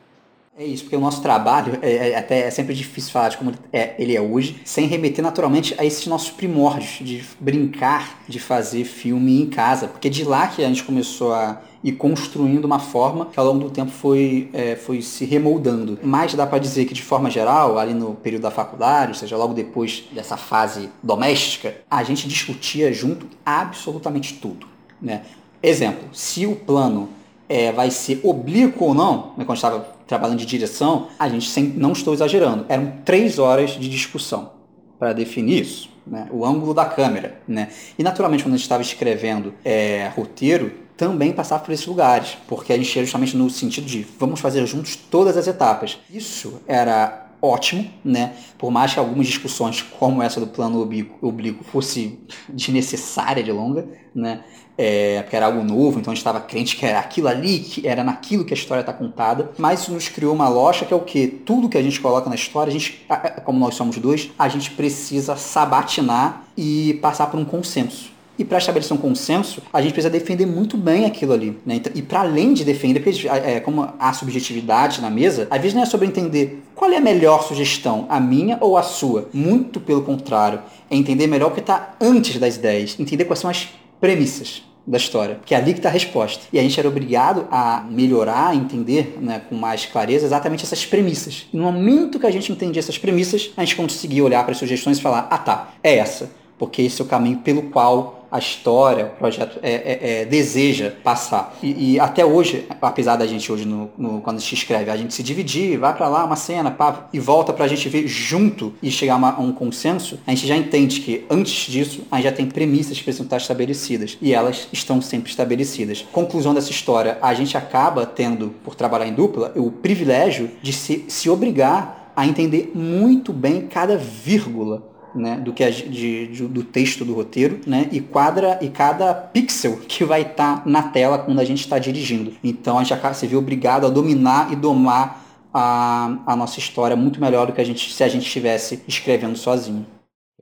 [0.56, 3.52] É isso, porque o nosso trabalho é, é, até é sempre difícil falar de como
[3.72, 8.84] é, ele é hoje, sem remeter naturalmente a esses nossos primórdios de brincar de fazer
[8.84, 13.26] filme em casa, porque de lá que a gente começou a ir construindo uma forma
[13.26, 15.98] que ao longo do tempo foi, é, foi se remoldando.
[16.04, 19.36] Mas dá para dizer que de forma geral, ali no período da faculdade, ou seja,
[19.36, 24.68] logo depois dessa fase doméstica, a gente discutia junto absolutamente tudo.
[25.02, 25.22] Né?
[25.60, 27.08] Exemplo, se o plano
[27.48, 31.64] é, vai ser oblíquo ou não, né, quando estava trabalhando de direção, a gente sem,
[31.64, 34.52] não estou exagerando, eram três horas de discussão
[34.98, 35.94] para definir isso.
[36.06, 37.40] Né, o ângulo da câmera.
[37.48, 37.70] Né?
[37.98, 42.72] E naturalmente, quando a gente estava escrevendo é, roteiro, também passar por esses lugares, porque
[42.72, 45.98] a gente ia justamente no sentido de vamos fazer juntos todas as etapas.
[46.12, 48.32] Isso era ótimo, né?
[48.58, 50.80] Por mais que algumas discussões como essa do plano
[51.20, 54.42] oblíquo fosse desnecessária de longa, né?
[54.76, 57.86] É, porque era algo novo, então a gente estava crente que era aquilo ali, que
[57.86, 60.96] era naquilo que a história está contada, mas isso nos criou uma loja que é
[60.96, 61.28] o que?
[61.28, 63.06] Tudo que a gente coloca na história, a gente,
[63.44, 68.13] como nós somos dois, a gente precisa sabatinar e passar por um consenso.
[68.38, 71.58] E para estabelecer um consenso, a gente precisa defender muito bem aquilo ali.
[71.64, 71.80] Né?
[71.94, 75.82] E para além de defender, porque é, como há subjetividade na mesa, às vezes não
[75.82, 79.28] é sobre entender qual é a melhor sugestão, a minha ou a sua.
[79.32, 83.50] Muito pelo contrário, é entender melhor o que está antes das ideias, entender quais são
[83.50, 83.68] as
[84.00, 86.44] premissas da história, que é ali que está a resposta.
[86.52, 90.84] E a gente era obrigado a melhorar, a entender né, com mais clareza exatamente essas
[90.84, 91.46] premissas.
[91.52, 94.58] E no momento que a gente entendia essas premissas, a gente conseguia olhar para as
[94.58, 98.38] sugestões e falar: ah tá, é essa, porque esse é o caminho pelo qual a
[98.38, 101.56] história, o projeto é, é, é, deseja passar.
[101.62, 105.14] E, e, até hoje, apesar da gente hoje, no, no, quando gente escreve, a gente
[105.14, 108.74] se dividir, vai para lá uma cena, pá, e volta para a gente ver junto
[108.82, 112.32] e chegar a, um consenso, a gente já entende que antes disso, a gente já
[112.32, 114.18] tem premissas que precisam estar estabelecidas.
[114.20, 116.04] E elas estão sempre estabelecidas.
[116.12, 121.04] Conclusão dessa história, a gente acaba tendo, por trabalhar em dupla, o privilégio de se,
[121.08, 126.62] se obrigar a entender muito bem cada vírgula né, do que a, de, de, do
[126.62, 131.18] texto do roteiro, né, e quadra e cada pixel que vai estar tá na tela
[131.18, 132.32] quando a gente está dirigindo.
[132.42, 136.96] Então a gente acaba se vê obrigado a dominar e domar a, a nossa história
[136.96, 139.86] muito melhor do que a gente se a gente estivesse escrevendo sozinho.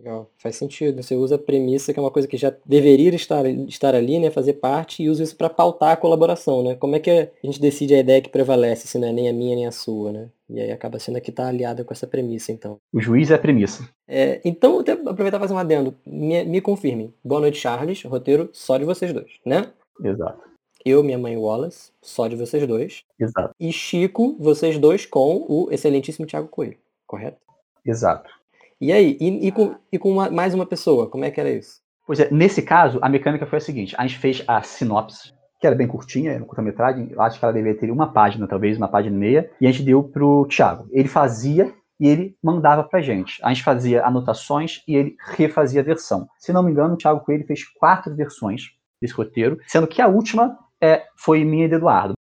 [0.03, 1.01] Legal, faz sentido.
[1.01, 4.33] Você usa a premissa, que é uma coisa que já deveria estar, estar ali, né?
[4.33, 6.75] Fazer parte, e usa isso para pautar a colaboração, né?
[6.75, 9.33] Como é que a gente decide a ideia que prevalece, se não é nem a
[9.33, 10.29] minha nem a sua, né?
[10.51, 12.79] E aí acaba sendo a que está aliada com essa premissa, então.
[12.93, 13.89] O juiz é a premissa.
[14.09, 15.95] É, então, até aproveitar e fazer um adendo.
[16.05, 17.15] Me, me confirme.
[17.25, 18.03] Boa noite, Charles.
[18.03, 19.71] Roteiro só de vocês dois, né?
[20.05, 20.43] Exato.
[20.85, 23.05] Eu, minha mãe Wallace, só de vocês dois.
[23.21, 23.55] Exato.
[23.61, 27.39] E Chico, vocês dois com o excelentíssimo Thiago Coelho, correto?
[27.87, 28.42] Exato.
[28.83, 31.49] E aí, e, e com, e com uma, mais uma pessoa, como é que era
[31.49, 31.81] isso?
[32.05, 35.67] Pois é, nesse caso, a mecânica foi a seguinte: a gente fez a sinopse, que
[35.69, 38.89] era bem curtinha, era um curta-metragem, acho que ela deveria ter uma página, talvez, uma
[38.89, 40.89] página e meia, e a gente deu pro Thiago.
[40.91, 43.39] Ele fazia e ele mandava pra gente.
[43.45, 46.27] A gente fazia anotações e ele refazia a versão.
[46.37, 48.63] Se não me engano, o Thiago Coelho fez quatro versões
[49.01, 52.15] desse roteiro, sendo que a última é, foi minha e do Eduardo.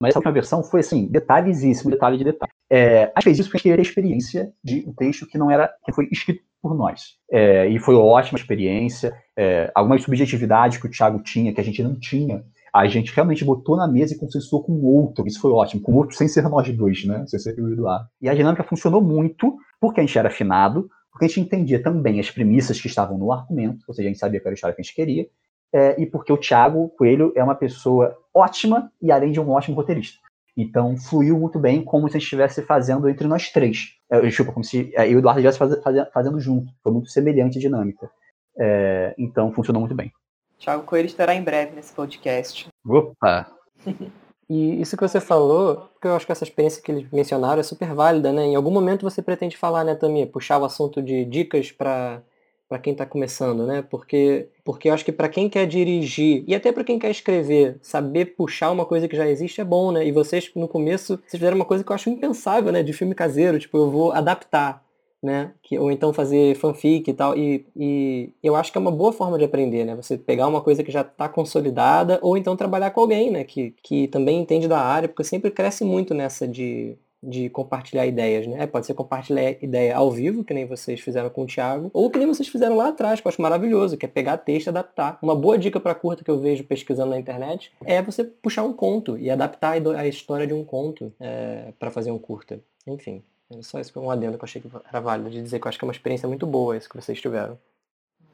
[0.00, 2.52] Mas essa última versão foi assim, detalhesíssimo, detalhe de detalhe.
[2.70, 5.50] É, a gente fez isso porque a gente a experiência de um texto que não
[5.50, 7.16] era, que foi escrito por nós.
[7.30, 9.12] É, e foi ótima experiência.
[9.36, 13.44] É, algumas subjetividades que o Thiago tinha, que a gente não tinha, a gente realmente
[13.44, 15.26] botou na mesa e consensuou com outro.
[15.26, 17.24] Isso foi ótimo, com outro sem ser nós dois, né?
[17.26, 18.06] Sem ser e Eduardo.
[18.20, 22.20] E a dinâmica funcionou muito porque a gente era afinado, porque a gente entendia também
[22.20, 24.74] as premissas que estavam no argumento, ou seja, a gente sabia qual era a história
[24.74, 25.26] que a gente queria,
[25.72, 29.76] é, e porque o Thiago Coelho é uma pessoa ótima e além de um ótimo
[29.76, 30.18] roteirista.
[30.56, 33.94] Então fluiu muito bem, como se a gente estivesse fazendo entre nós três.
[34.10, 36.72] É, desculpa, como se é, eu e o Eduardo estivesse faz, fazendo junto.
[36.82, 38.10] Foi muito semelhante a dinâmica.
[38.58, 40.12] É, então funcionou muito bem.
[40.58, 42.68] Thiago Coelho estará em breve nesse podcast.
[42.84, 43.46] Opa!
[44.50, 47.62] E isso que você falou, porque eu acho que essa experiência que eles mencionaram é
[47.62, 48.46] super válida, né?
[48.46, 52.22] Em algum momento você pretende falar, né, também, puxar o assunto de dicas para
[52.68, 53.82] para quem está começando, né?
[53.82, 57.78] Porque, porque eu acho que para quem quer dirigir e até para quem quer escrever,
[57.80, 60.06] saber puxar uma coisa que já existe é bom, né?
[60.06, 62.82] E vocês no começo vocês fizeram uma coisa que eu acho impensável, né?
[62.82, 64.84] De filme caseiro, tipo eu vou adaptar,
[65.22, 65.52] né?
[65.62, 67.36] Que, ou então fazer fanfic e tal.
[67.36, 69.96] E, e eu acho que é uma boa forma de aprender, né?
[69.96, 73.44] Você pegar uma coisa que já está consolidada ou então trabalhar com alguém, né?
[73.44, 78.46] Que, que também entende da área, porque sempre cresce muito nessa de de compartilhar ideias,
[78.46, 78.66] né?
[78.66, 82.18] Pode ser compartilhar ideia ao vivo, que nem vocês fizeram com o Thiago, ou que
[82.18, 85.18] nem vocês fizeram lá atrás, que eu acho maravilhoso, que é pegar texto e adaptar.
[85.20, 88.72] Uma boa dica para curta que eu vejo pesquisando na internet é você puxar um
[88.72, 92.60] conto e adaptar a história de um conto é, para fazer um curta.
[92.86, 95.58] Enfim, é só isso que um adendo que eu achei que era válido de dizer
[95.58, 97.58] que eu acho que é uma experiência muito boa isso que vocês tiveram.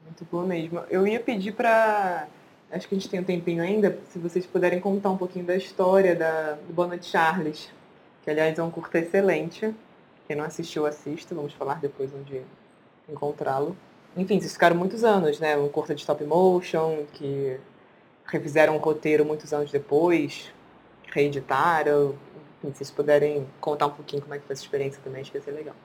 [0.03, 0.81] Muito boa mesmo.
[0.89, 2.27] Eu ia pedir para
[2.71, 5.55] acho que a gente tem um tempinho ainda, se vocês puderem contar um pouquinho da
[5.55, 7.69] história da, do Bono de Charles,
[8.25, 9.73] que aliás é um curta excelente.
[10.27, 11.35] Quem não assistiu, assista.
[11.35, 12.41] Vamos falar depois onde
[13.07, 13.77] encontrá-lo.
[14.17, 15.55] Enfim, vocês ficaram muitos anos, né?
[15.55, 17.59] Um curta de stop motion, que
[18.25, 20.51] refizeram o roteiro muitos anos depois,
[21.13, 22.15] reeditaram.
[22.57, 25.31] Enfim, se vocês puderem contar um pouquinho como é que foi essa experiência também, acho
[25.31, 25.75] que ia ser legal.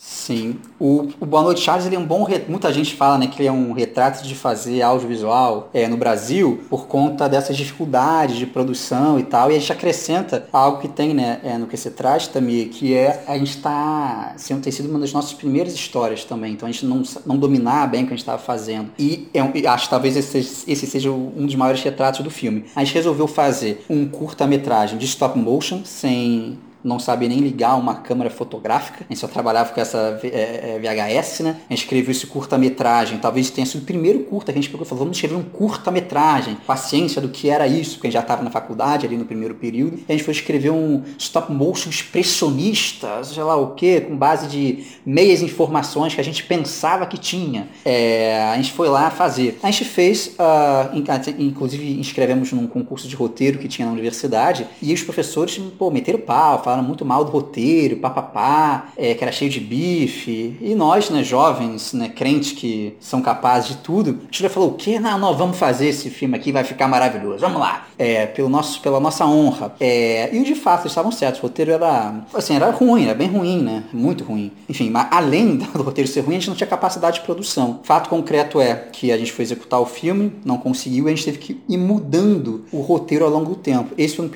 [0.00, 0.60] Sim.
[0.78, 2.24] O, o Boa Noite Charles ele é um bom.
[2.46, 6.62] Muita gente fala né, que ele é um retrato de fazer audiovisual é, no Brasil
[6.70, 9.50] por conta dessas dificuldades de produção e tal.
[9.50, 12.94] E a gente acrescenta algo que tem né, é, no que se traz também, que
[12.94, 16.52] é a gente está sendo tem sido uma das nossas primeiras histórias também.
[16.52, 18.92] Então a gente não, não dominar bem o que a gente estava fazendo.
[18.96, 22.66] E é, acho que talvez esse, esse seja um dos maiores retratos do filme.
[22.76, 27.96] A gente resolveu fazer um curta-metragem de stop motion, sem não sabia nem ligar uma
[27.96, 31.56] câmera fotográfica, a gente só trabalhava com essa é, VHS, né?
[31.68, 34.86] A gente escreveu esse curta-metragem, talvez tenha sido o primeiro curta que a gente pegou
[34.86, 38.22] e falou, vamos escrever um curta-metragem, paciência do que era isso, porque a gente já
[38.22, 43.22] estava na faculdade ali no primeiro período, a gente foi escrever um stop motion expressionista,
[43.24, 47.68] sei lá o que, com base de meias informações que a gente pensava que tinha.
[47.84, 49.58] É, a gente foi lá fazer.
[49.62, 50.96] A gente fez, uh,
[51.38, 56.20] inclusive inscrevemos num concurso de roteiro que tinha na universidade, e os professores, pô, meteram
[56.20, 60.56] pau, falaram muito mal do roteiro, papapá, é, que era cheio de bife.
[60.60, 64.70] E nós, né, jovens, né, crentes que são capazes de tudo, a gente já falou,
[64.70, 65.00] o quê?
[65.00, 67.38] Não, não, vamos fazer esse filme aqui, vai ficar maravilhoso.
[67.38, 67.86] Vamos lá.
[67.98, 69.74] É, pelo nosso, pela nossa honra.
[69.80, 71.40] É, e de fato, eles estavam certos.
[71.40, 73.84] O roteiro era, assim, era ruim, era bem ruim, né?
[73.92, 74.52] Muito ruim.
[74.68, 77.80] Enfim, mas além do roteiro ser ruim, a gente não tinha capacidade de produção.
[77.82, 81.24] Fato concreto é que a gente foi executar o filme, não conseguiu, e a gente
[81.24, 83.94] teve que ir mudando o roteiro ao longo do tempo.
[83.96, 84.26] Esse foi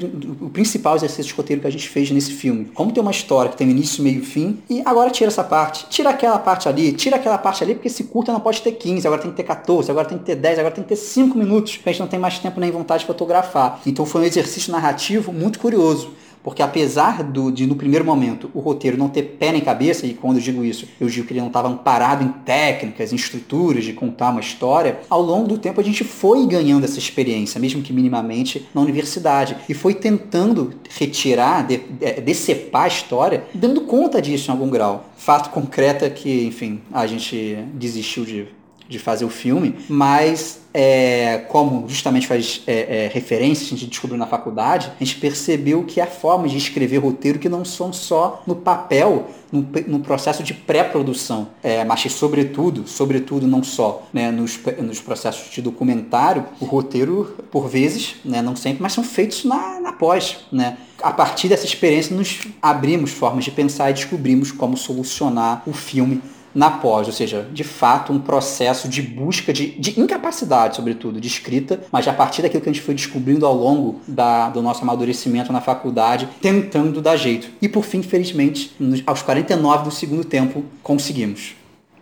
[0.41, 2.67] o principal exercício de roteiro que a gente fez nesse nesse filme.
[2.75, 5.87] Como tem uma história que tem início, meio e fim, e agora tira essa parte,
[5.89, 9.07] tira aquela parte ali, tira aquela parte ali, porque esse curta não pode ter 15,
[9.07, 11.37] agora tem que ter 14, agora tem que ter 10, agora tem que ter 5
[11.37, 13.81] minutos, a gente não tem mais tempo nem vontade de fotografar.
[13.85, 16.11] Então foi um exercício narrativo muito curioso.
[16.43, 20.15] Porque apesar do, de, no primeiro momento, o roteiro não ter pé nem cabeça, e
[20.15, 23.85] quando eu digo isso, eu digo que ele não estava amparado em técnicas, em estruturas
[23.85, 27.83] de contar uma história, ao longo do tempo a gente foi ganhando essa experiência, mesmo
[27.83, 29.57] que minimamente, na universidade.
[29.69, 35.07] E foi tentando retirar, de, de, decepar a história, dando conta disso em algum grau.
[35.17, 38.49] Fato concreto é que, enfim, a gente desistiu de,
[38.93, 44.19] de fazer o filme, mas é, como justamente faz é, é, referência, a gente descobriu
[44.19, 48.43] na faculdade, a gente percebeu que há formas de escrever roteiro que não são só
[48.47, 54.31] no papel, no, no processo de pré-produção, é, mas que sobretudo, sobretudo não só né,
[54.31, 59.45] nos, nos processos de documentário, o roteiro, por vezes, né, não sempre, mas são feitos
[59.45, 60.39] na, na pós.
[60.51, 60.79] Né?
[61.03, 66.23] A partir dessa experiência, nos abrimos formas de pensar e descobrimos como solucionar o filme
[66.55, 71.29] na pós, ou seja, de fato um processo de busca de, de incapacidade, sobretudo, de
[71.29, 74.83] escrita, mas a partir daquilo que a gente foi descobrindo ao longo da, do nosso
[74.83, 77.51] amadurecimento na faculdade, tentando dar jeito.
[77.61, 81.55] E por fim, felizmente, nos, aos 49 do segundo tempo, conseguimos.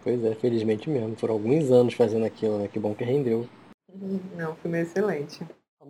[0.02, 1.14] Pois é, felizmente mesmo.
[1.16, 2.68] Foram alguns anos fazendo aquilo, né?
[2.72, 3.46] Que bom que rendeu.
[4.36, 5.40] Não, filme excelente.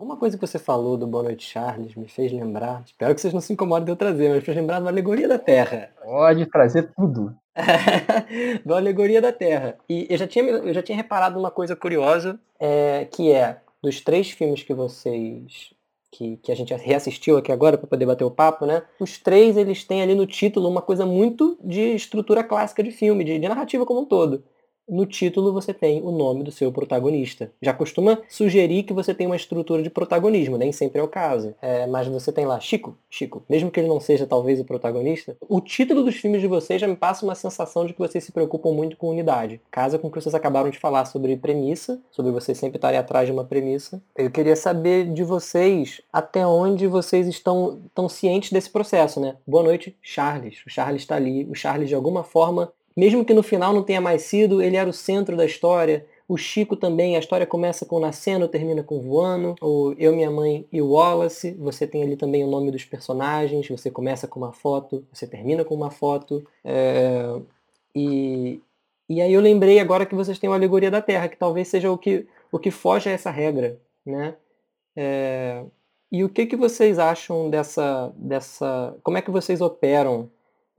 [0.01, 3.31] Alguma coisa que você falou do Boa Noite Charles me fez lembrar, espero que vocês
[3.31, 5.91] não se incomodem de eu trazer, mas me fez lembrar da Alegoria da Terra.
[6.03, 7.35] Pode trazer tudo.
[8.65, 9.77] do Alegoria da Terra.
[9.87, 14.01] E eu já tinha, eu já tinha reparado uma coisa curiosa, é, que é, dos
[14.01, 15.71] três filmes que vocês
[16.11, 18.81] que, que, a gente reassistiu aqui agora para poder bater o papo, né?
[18.99, 23.23] Os três eles têm ali no título uma coisa muito de estrutura clássica de filme,
[23.23, 24.43] de, de narrativa como um todo
[24.91, 27.49] no título você tem o nome do seu protagonista.
[27.61, 31.55] Já costuma sugerir que você tem uma estrutura de protagonismo, nem sempre é o caso.
[31.61, 35.37] É, mas você tem lá Chico, Chico, mesmo que ele não seja talvez o protagonista,
[35.47, 38.33] o título dos filmes de vocês já me passa uma sensação de que vocês se
[38.33, 39.61] preocupam muito com unidade.
[39.71, 43.25] Casa com o que vocês acabaram de falar sobre premissa, sobre vocês sempre estarem atrás
[43.25, 44.01] de uma premissa.
[44.17, 49.37] Eu queria saber de vocês até onde vocês estão tão cientes desse processo, né?
[49.47, 50.61] Boa noite, Charles.
[50.67, 51.45] O Charles está ali.
[51.45, 54.89] O Charles, de alguma forma, mesmo que no final não tenha mais sido, ele era
[54.89, 56.05] o centro da história.
[56.27, 59.55] O Chico também, a história começa com nascendo, termina com voando.
[59.61, 61.51] O Eu, Minha Mãe e o Wallace.
[61.59, 63.67] Você tem ali também o nome dos personagens.
[63.67, 66.45] Você começa com uma foto, você termina com uma foto.
[66.63, 67.37] É...
[67.93, 68.61] E,
[69.09, 71.91] e aí eu lembrei agora que vocês têm uma alegoria da Terra, que talvez seja
[71.91, 73.77] o que, o que foge a essa regra.
[74.05, 74.35] Né?
[74.95, 75.65] É...
[76.11, 78.97] E o que, que vocês acham dessa, dessa.
[79.03, 80.29] Como é que vocês operam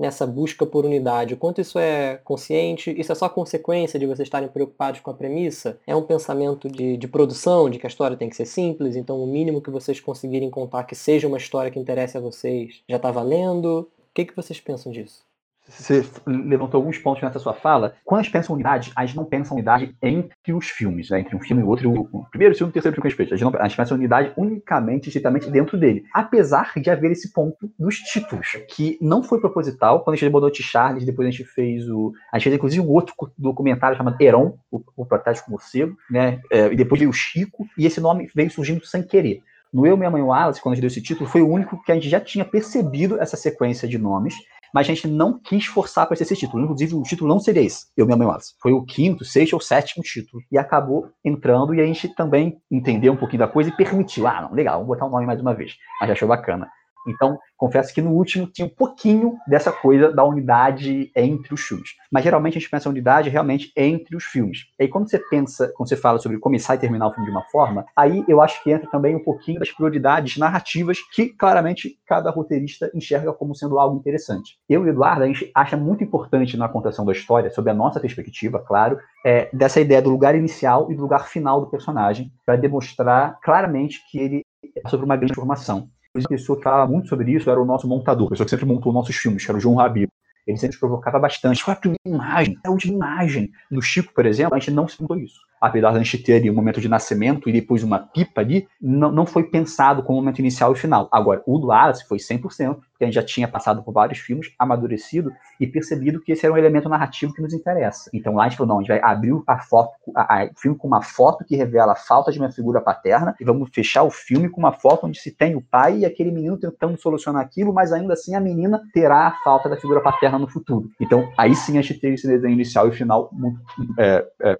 [0.02, 1.34] nessa busca por unidade?
[1.34, 2.92] O quanto isso é consciente?
[2.98, 5.78] Isso é só consequência de vocês estarem preocupados com a premissa?
[5.86, 9.22] É um pensamento de, de produção, de que a história tem que ser simples, então
[9.22, 12.96] o mínimo que vocês conseguirem contar que seja uma história que interesse a vocês já
[12.96, 13.88] está valendo?
[13.88, 15.31] O que, que vocês pensam disso?
[15.68, 17.94] Você levantou alguns pontos nessa sua fala.
[18.04, 21.20] Quando a gente pensa unidade, a gente não pensa unidade entre os filmes, né?
[21.20, 23.28] entre um filme e outro, o primeiro, o segundo, o terceiro filme que a gente
[23.28, 23.60] fez.
[23.60, 26.04] A gente, pensa unidade unicamente, estritamente dentro dele.
[26.12, 30.02] Apesar de haver esse ponto dos títulos, que não foi proposital.
[30.02, 32.12] Quando a gente botou Noite Charles, depois a gente fez o.
[32.32, 36.40] A gente fez inclusive um outro documentário chamado Heron, o, o Protético Morcego, né?
[36.50, 39.40] É, e depois veio o Chico, e esse nome veio surgindo sem querer.
[39.72, 41.90] No Eu, Minha Mãe Wallace, quando a gente deu esse título, foi o único que
[41.90, 44.34] a gente já tinha percebido essa sequência de nomes
[44.72, 46.62] mas a gente não quis forçar para ser esse título.
[46.62, 48.54] Inclusive, o título não seria esse, Eu, Minha Mãe Wallace.
[48.60, 50.42] Foi o quinto, sexto ou sétimo título.
[50.50, 54.26] E acabou entrando, e a gente também entendeu um pouquinho da coisa e permitiu.
[54.26, 55.76] Ah, não, legal, vamos botar o nome mais uma vez.
[56.00, 56.68] Mas achou bacana.
[57.06, 61.90] Então, confesso que no último tinha um pouquinho dessa coisa da unidade entre os filmes.
[62.10, 64.66] Mas geralmente a gente pensa a unidade realmente entre os filmes.
[64.78, 67.32] E aí quando você pensa, quando você fala sobre começar e terminar o filme de
[67.32, 71.96] uma forma, aí eu acho que entra também um pouquinho das prioridades narrativas que claramente
[72.06, 74.58] cada roteirista enxerga como sendo algo interessante.
[74.68, 77.74] Eu e o Eduardo, a gente acha muito importante na contação da história, sob a
[77.74, 82.32] nossa perspectiva, claro, é, dessa ideia do lugar inicial e do lugar final do personagem,
[82.44, 84.42] para demonstrar claramente que ele
[84.76, 87.88] é sobre uma grande formação a pessoa que falava muito sobre isso era o nosso
[87.88, 90.10] montador, a pessoa que sempre montou nossos filmes, que era o João Rabiro.
[90.46, 91.64] Ele sempre provocava bastante.
[91.64, 92.58] Qual é a primeira imagem?
[92.64, 93.52] É a última imagem.
[93.70, 96.34] No Chico, por exemplo, a gente não se perguntou isso apesar de a gente ter
[96.34, 100.18] ali um momento de nascimento e depois uma pipa ali, não, não foi pensado como
[100.18, 101.08] momento inicial e final.
[101.12, 102.40] Agora, o do Alice foi 100%,
[102.74, 106.52] porque a gente já tinha passado por vários filmes, amadurecido e percebido que esse era
[106.52, 108.10] um elemento narrativo que nos interessa.
[108.12, 110.58] Então lá a gente falou, não, a gente vai abrir a foto, a, a, o
[110.58, 114.02] filme com uma foto que revela a falta de uma figura paterna e vamos fechar
[114.02, 117.40] o filme com uma foto onde se tem o pai e aquele menino tentando solucionar
[117.40, 120.90] aquilo, mas ainda assim a menina terá a falta da figura paterna no futuro.
[121.00, 123.60] Então aí sim a gente teve esse desenho inicial e final muito
[123.98, 124.58] é, é,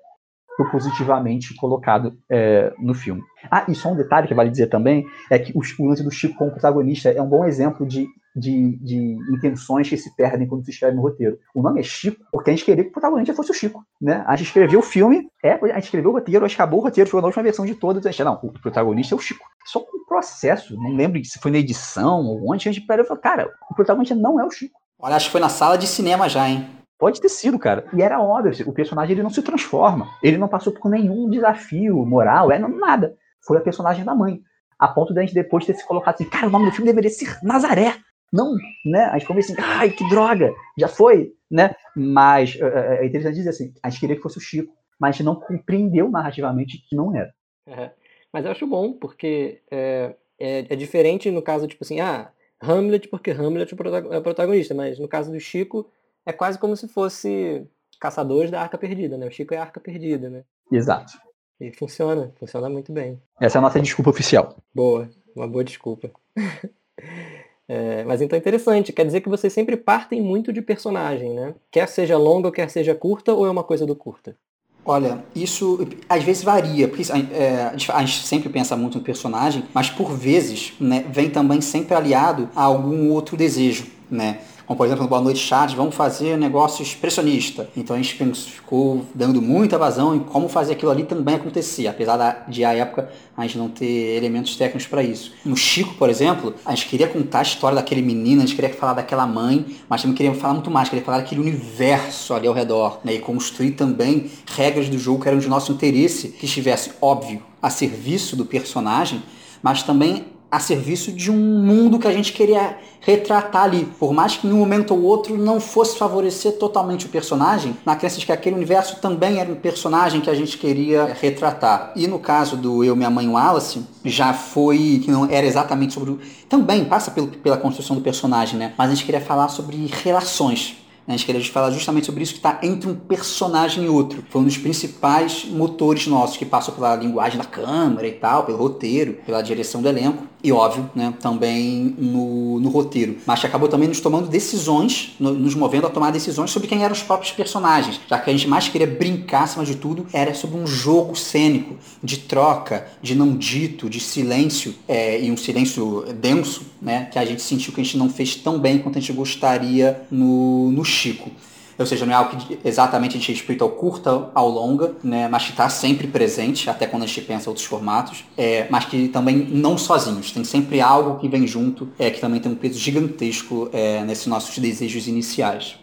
[0.62, 3.22] propositivamente colocado é, no filme.
[3.50, 6.10] Ah, e só um detalhe que vale dizer também é que o, o lance do
[6.10, 10.64] Chico como protagonista é um bom exemplo de, de, de, intenções que se perdem quando
[10.64, 11.38] se escreve no roteiro.
[11.54, 13.84] O nome é Chico porque a gente queria que o protagonista fosse o Chico.
[14.00, 14.22] Né?
[14.26, 16.82] A gente escreveu o filme, é, a gente escreveu o roteiro, a gente acabou o
[16.82, 19.44] roteiro, foi na última versão de todas, a gente, não, o protagonista é o Chico.
[19.64, 23.04] Só com o processo, não lembro se foi na edição ou onde, a gente parou
[23.04, 24.80] e falou, cara, o protagonista não é o Chico.
[24.98, 26.81] Olha, acho que foi na sala de cinema já, hein?
[27.02, 27.84] Pode ter sido, cara.
[27.92, 30.08] E era óbvio, o personagem ele não se transforma.
[30.22, 33.16] Ele não passou por nenhum desafio moral, é nada.
[33.44, 34.40] Foi a personagem da mãe.
[34.78, 36.86] A ponto de a gente depois ter se colocado assim, cara, o nome do filme
[36.86, 37.96] deveria ser Nazaré.
[38.32, 38.54] Não,
[38.86, 39.06] né?
[39.06, 41.74] A gente ficou assim, ai, que droga, já foi, né?
[41.96, 45.08] Mas é, é, é interessante dizer assim, a gente queria que fosse o Chico, mas
[45.08, 47.34] a gente não compreendeu narrativamente que não era.
[47.66, 47.90] É,
[48.32, 52.30] mas eu acho bom, porque é, é, é, diferente no caso, tipo assim, ah,
[52.60, 55.90] Hamlet, porque Hamlet é o protagonista, mas no caso do Chico,
[56.24, 57.66] é quase como se fosse
[58.00, 59.26] caçadores da arca perdida, né?
[59.26, 60.42] O Chico é a arca perdida, né?
[60.70, 61.12] Exato.
[61.60, 63.20] E funciona, funciona muito bem.
[63.40, 64.56] Essa é a nossa desculpa oficial.
[64.74, 66.10] Boa, uma boa desculpa.
[67.68, 71.54] é, mas então é interessante, quer dizer que vocês sempre partem muito de personagem, né?
[71.70, 74.36] Quer seja longa, quer seja curta, ou é uma coisa do curta?
[74.84, 79.04] Olha, isso às vezes varia, porque é, a, gente, a, gente, sempre pensa muito no
[79.04, 84.40] personagem, mas por vezes né, vem também sempre aliado a algum outro desejo, né?
[84.66, 87.68] Como, por exemplo, no Boa Noite Chat, vamos fazer negócio expressionista.
[87.76, 92.44] Então a gente ficou dando muita vazão em como fazer aquilo ali também acontecer, apesar
[92.48, 95.32] de, à época, a gente não ter elementos técnicos para isso.
[95.44, 98.72] No Chico, por exemplo, a gente queria contar a história daquele menino, a gente queria
[98.72, 102.54] falar daquela mãe, mas também queria falar muito mais, queria falar daquele universo ali ao
[102.54, 103.14] redor, né?
[103.14, 107.70] E construir também regras do jogo que eram de nosso interesse, que estivesse, óbvio, a
[107.70, 109.22] serviço do personagem,
[109.62, 113.88] mas também a serviço de um mundo que a gente queria retratar ali.
[113.98, 117.96] Por mais que em um momento ou outro não fosse favorecer totalmente o personagem, na
[117.96, 121.94] crença de que aquele universo também era um personagem que a gente queria retratar.
[121.96, 126.10] E no caso do Eu, Minha Mãe Wallace, já foi, que não era exatamente sobre
[126.10, 126.20] o...
[126.50, 128.74] Também passa pelo, pela construção do personagem, né?
[128.76, 130.76] Mas a gente queria falar sobre relações
[131.08, 134.22] a gente queria falar justamente sobre isso que está entre um personagem e outro.
[134.30, 138.56] Foi um dos principais motores nossos, que passou pela linguagem da câmera e tal, pelo
[138.56, 143.16] roteiro, pela direção do elenco e, óbvio, né, também no, no roteiro.
[143.24, 146.82] Mas que acabou também nos tomando decisões, no, nos movendo a tomar decisões sobre quem
[146.82, 148.00] eram os próprios personagens.
[148.08, 151.76] Já que a gente mais queria brincar, acima de tudo, era sobre um jogo cênico,
[152.02, 157.24] de troca, de não dito, de silêncio, é, e um silêncio denso, né, que a
[157.24, 160.84] gente sentiu que a gente não fez tão bem quanto a gente gostaria no, no
[160.84, 161.30] Chico.
[161.78, 165.28] Ou seja, não é algo que exatamente a gente respeita ao curta, ao longa, né?
[165.28, 169.08] mas que está sempre presente, até quando a gente pensa outros formatos, é, mas que
[169.08, 170.32] também não sozinhos.
[170.32, 174.26] Tem sempre algo que vem junto, é, que também tem um peso gigantesco é, nesses
[174.26, 175.78] nossos desejos iniciais.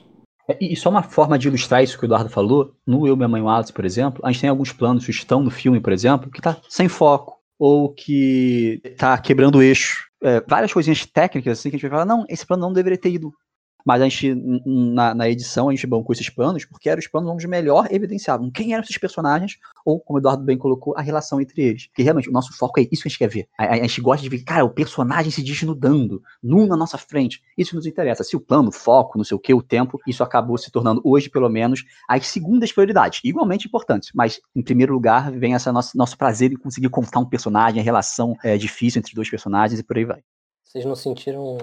[0.47, 3.27] É, e só uma forma de ilustrar isso que o Eduardo falou, no Eu, Minha
[3.27, 6.31] Mãe Wallace, por exemplo, a gente tem alguns planos que estão no filme, por exemplo,
[6.31, 10.07] que está sem foco, ou que está quebrando o eixo.
[10.23, 12.97] É, várias coisinhas técnicas assim que a gente vai falar, não, esse plano não deveria
[12.97, 13.31] ter ido
[13.85, 17.31] mas a gente, na, na, edição, a gente bancou esses planos, porque eram os planos
[17.31, 21.39] onde melhor evidenciavam quem eram esses personagens, ou, como o Eduardo bem colocou, a relação
[21.39, 21.87] entre eles.
[21.87, 23.47] Porque realmente o nosso foco é isso que a gente quer ver.
[23.57, 26.97] A, a, a gente gosta de ver, cara, o personagem se desnudando, nu na nossa
[26.97, 27.41] frente.
[27.57, 28.23] Isso nos interessa.
[28.23, 31.01] Se o plano, o foco, não sei o que, o tempo, isso acabou se tornando,
[31.03, 34.11] hoje pelo menos, as segundas prioridades, igualmente importantes.
[34.13, 37.83] Mas, em primeiro lugar, vem esse nosso, nosso prazer em conseguir contar um personagem, a
[37.83, 40.21] relação é, difícil entre dois personagens e por aí vai.
[40.63, 41.57] Vocês não sentiram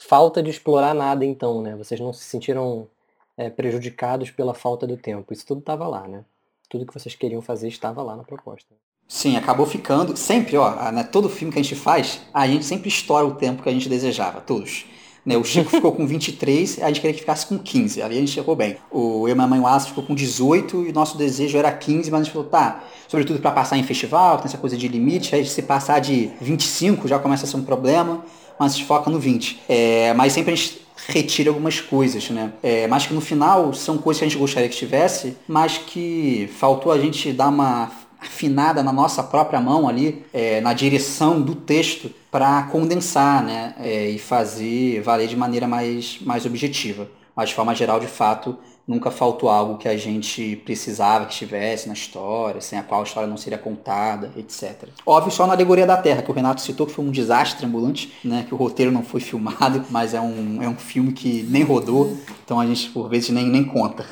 [0.00, 1.76] falta de explorar nada então, né?
[1.76, 2.88] Vocês não se sentiram
[3.36, 5.32] é, prejudicados pela falta do tempo.
[5.32, 6.24] Isso tudo estava lá, né?
[6.68, 8.74] Tudo que vocês queriam fazer estava lá na proposta.
[9.06, 10.16] Sim, acabou ficando.
[10.16, 13.62] Sempre, ó, né, todo filme que a gente faz, a gente sempre estoura o tempo
[13.62, 14.86] que a gente desejava, todos.
[15.26, 18.20] Né, o Chico ficou com 23, a gente queria que ficasse com 15, ali a
[18.20, 18.76] gente chegou bem.
[18.90, 22.20] O Eu e Mamãe Wallace ficou com 18 e o nosso desejo era 15, mas
[22.20, 25.44] a gente falou, tá, sobretudo para passar em festival, tem essa coisa de limite, aí
[25.44, 28.24] se passar de 25 já começa a ser um problema,
[28.60, 29.58] mas gente foca no 20.
[29.66, 32.52] É, mas sempre a gente retira algumas coisas, né?
[32.62, 36.50] É, mas que no final são coisas que a gente gostaria que tivesse, mas que
[36.58, 37.90] faltou a gente dar uma
[38.20, 44.10] afinada na nossa própria mão ali, é, na direção do texto, para condensar né, é,
[44.10, 47.08] e fazer valer de maneira mais, mais objetiva.
[47.34, 48.58] Mas de forma geral, de fato,
[48.90, 53.04] nunca faltou algo que a gente precisava que estivesse na história, sem a qual a
[53.04, 54.88] história não seria contada, etc.
[55.06, 58.12] Óbvio, só na Alegoria da Terra, que o Renato citou, que foi um desastre ambulante,
[58.24, 61.62] né, que o roteiro não foi filmado, mas é um, é um filme que nem
[61.62, 64.04] rodou, então a gente, por vezes, nem, nem conta.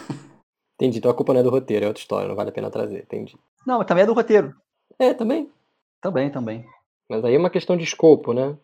[0.77, 2.71] Entendi, então a culpa não é do roteiro, é outra história, não vale a pena
[2.71, 3.37] trazer, entendi.
[3.67, 4.55] Não, também é do roteiro.
[4.97, 5.51] É, também.
[6.01, 6.65] Também, também.
[7.11, 8.57] Mas aí é uma questão de escopo, né?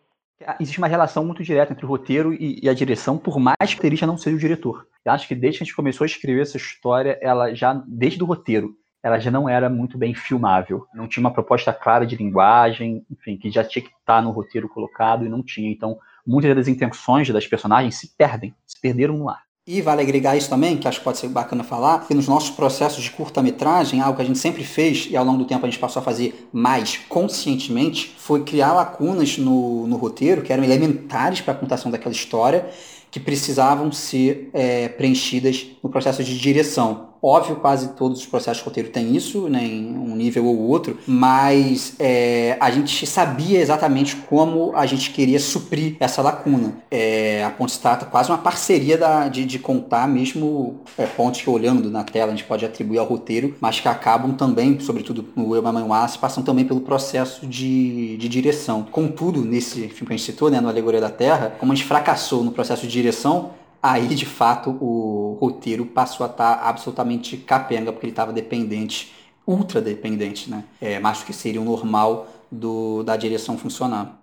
[0.59, 3.73] Existe uma relação muito direta entre o roteiro e, e a direção, por mais que
[3.73, 4.87] o roteirista não seja o diretor.
[5.03, 8.21] Eu acho que desde que a gente começou a escrever essa história, ela já, desde
[8.21, 10.87] o roteiro, ela já não era muito bem filmável.
[10.93, 14.67] Não tinha uma proposta clara de linguagem, enfim, que já tinha que estar no roteiro
[14.67, 15.71] colocado e não tinha.
[15.71, 19.44] Então, muitas das intenções das personagens se perdem, se perderam no ar.
[19.67, 22.51] E vale agregar isso também, que acho que pode ser bacana falar, que nos nossos
[22.51, 25.67] processos de curta-metragem, algo que a gente sempre fez e ao longo do tempo a
[25.67, 31.41] gente passou a fazer mais conscientemente, foi criar lacunas no, no roteiro que eram elementares
[31.41, 32.69] para a contação daquela história,
[33.09, 37.14] que precisavam ser é, preenchidas no processo de direção.
[37.21, 40.97] Óbvio, quase todos os processos de roteiro têm isso, né, em um nível ou outro,
[41.07, 46.77] mas é, a gente sabia exatamente como a gente queria suprir essa lacuna.
[46.91, 51.49] É, a Ponte trata quase uma parceria da, de, de contar mesmo é, pontos que
[51.49, 55.55] olhando na tela a gente pode atribuir ao roteiro, mas que acabam também, sobretudo no
[55.55, 58.83] Eu, Mamãe Wallace, passam também pelo processo de, de direção.
[58.83, 61.87] Contudo, nesse filme que a gente citou, né, no Alegoria da Terra, como a gente
[61.87, 63.51] fracassou no processo de direção,
[63.91, 69.13] aí de fato o roteiro passou a estar tá absolutamente capenga, porque ele estava dependente,
[69.45, 70.63] ultra dependente, né?
[70.81, 74.21] É, mais do que seria o normal do, da direção funcionar.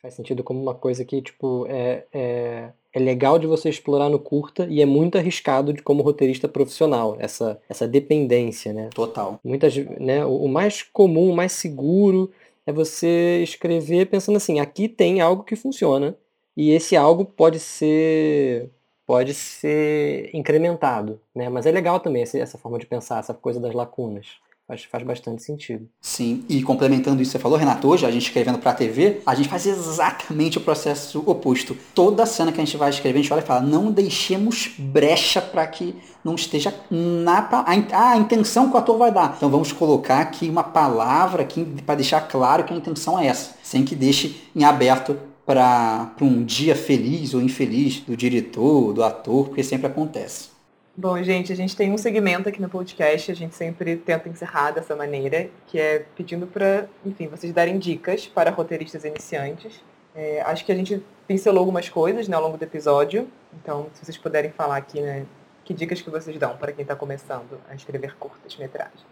[0.00, 4.18] Faz sentido como uma coisa que, tipo, é, é, é legal de você explorar no
[4.18, 8.88] curta e é muito arriscado de como roteirista profissional, essa, essa dependência, né?
[8.94, 9.38] Total.
[9.44, 12.30] Muitas, né, o mais comum, o mais seguro
[12.66, 16.16] é você escrever pensando assim, aqui tem algo que funciona
[16.56, 18.70] e esse algo pode ser
[19.06, 21.48] pode ser incrementado, né?
[21.48, 24.26] Mas é legal também essa forma de pensar, essa coisa das lacunas.
[24.66, 25.88] Faz, faz bastante sentido.
[26.00, 29.22] Sim, e complementando isso que você falou, Renato, hoje a gente escrevendo para a TV,
[29.24, 31.76] a gente faz exatamente o processo oposto.
[31.94, 35.40] Toda cena que a gente vai escrever, a gente olha e fala, não deixemos brecha
[35.40, 35.94] para que
[36.24, 39.34] não esteja na a, a intenção que o ator vai dar.
[39.36, 41.46] Então vamos colocar aqui uma palavra
[41.84, 45.16] para deixar claro que a intenção é essa, sem que deixe em aberto
[45.46, 50.50] para um dia feliz ou infeliz do diretor, do ator, porque sempre acontece.
[50.98, 54.72] Bom, gente, a gente tem um segmento aqui no podcast, a gente sempre tenta encerrar
[54.72, 59.84] dessa maneira, que é pedindo para, enfim, vocês darem dicas para roteiristas iniciantes.
[60.14, 64.04] É, acho que a gente pincelou algumas coisas né, ao longo do episódio, então se
[64.04, 65.26] vocês puderem falar aqui, né,
[65.62, 69.04] que dicas que vocês dão para quem está começando a escrever curtas metragens.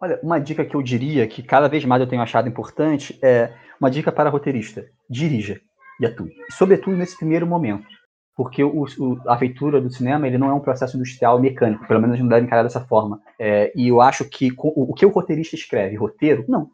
[0.00, 3.52] Olha, uma dica que eu diria que cada vez mais eu tenho achado importante é
[3.82, 5.60] uma dica para roteirista: dirija
[6.00, 6.32] e atue.
[6.52, 7.86] Sobretudo nesse primeiro momento.
[8.34, 12.00] Porque o, o, a feitura do cinema ele não é um processo industrial mecânico, pelo
[12.00, 13.20] menos não deve encarar dessa forma.
[13.38, 15.96] É, e eu acho que o, o que o roteirista escreve?
[15.96, 16.44] Roteiro?
[16.48, 16.70] Não.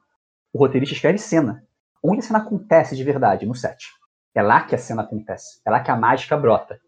[0.53, 1.65] O roteirista escreve cena.
[2.03, 3.45] Onde a cena acontece de verdade?
[3.45, 3.89] No set.
[4.35, 5.61] É lá que a cena acontece.
[5.67, 6.79] É lá que a mágica brota.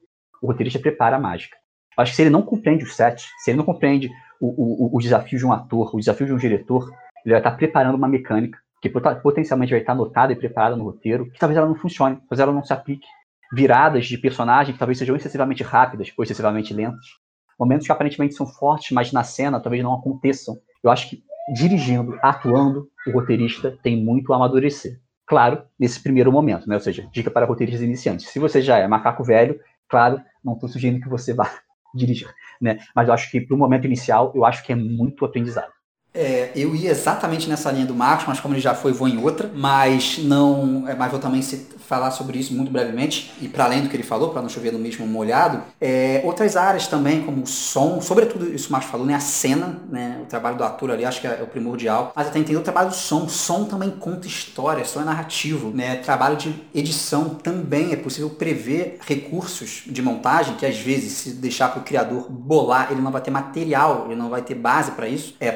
[0.41, 1.57] O roteirista prepara a mágica.
[1.99, 4.09] Eu acho que se ele não compreende o set, se ele não compreende
[4.41, 6.89] o, o, o desafio de um ator, o desafio de um diretor,
[7.25, 11.31] ele vai estar preparando uma mecânica que potencialmente vai estar anotada e preparada no roteiro,
[11.31, 13.07] que talvez ela não funcione, talvez ela não se aplique.
[13.53, 17.05] Viradas de personagem que talvez sejam excessivamente rápidas ou excessivamente lentas.
[17.59, 20.57] Momentos que aparentemente são fortes, mas na cena talvez não aconteçam.
[20.83, 21.23] Eu acho que
[21.53, 25.01] dirigindo, atuando, o roteirista tem muito a amadurecer.
[25.27, 26.75] Claro, nesse primeiro momento, né?
[26.75, 28.29] Ou seja, dica para roteiristas iniciantes.
[28.29, 31.51] Se você já é macaco velho, claro, não estou sugerindo que você vá
[31.95, 32.79] dirigir, né?
[32.95, 35.73] Mas eu acho que para o momento inicial, eu acho que é muito aprendizado.
[36.13, 39.23] É, eu ia exatamente nessa linha do Marcos, mas como ele já foi, vou em
[39.23, 39.51] outra.
[39.55, 40.89] Mas não.
[40.89, 41.43] É, mas vou também
[41.91, 44.73] falar sobre isso muito brevemente, e para além do que ele falou, para não chover
[44.73, 49.05] no mesmo molhado, é, outras áreas também, como o som, sobretudo isso o Marcos falou,
[49.05, 52.29] né, a cena, né, o trabalho do ator ali, acho que é o primordial, mas
[52.29, 56.37] até entender o trabalho do som, som também conta história, som é narrativo, né, trabalho
[56.37, 61.81] de edição também, é possível prever recursos de montagem, que às vezes, se deixar para
[61.81, 65.35] o criador bolar, ele não vai ter material, ele não vai ter base para isso,
[65.41, 65.51] é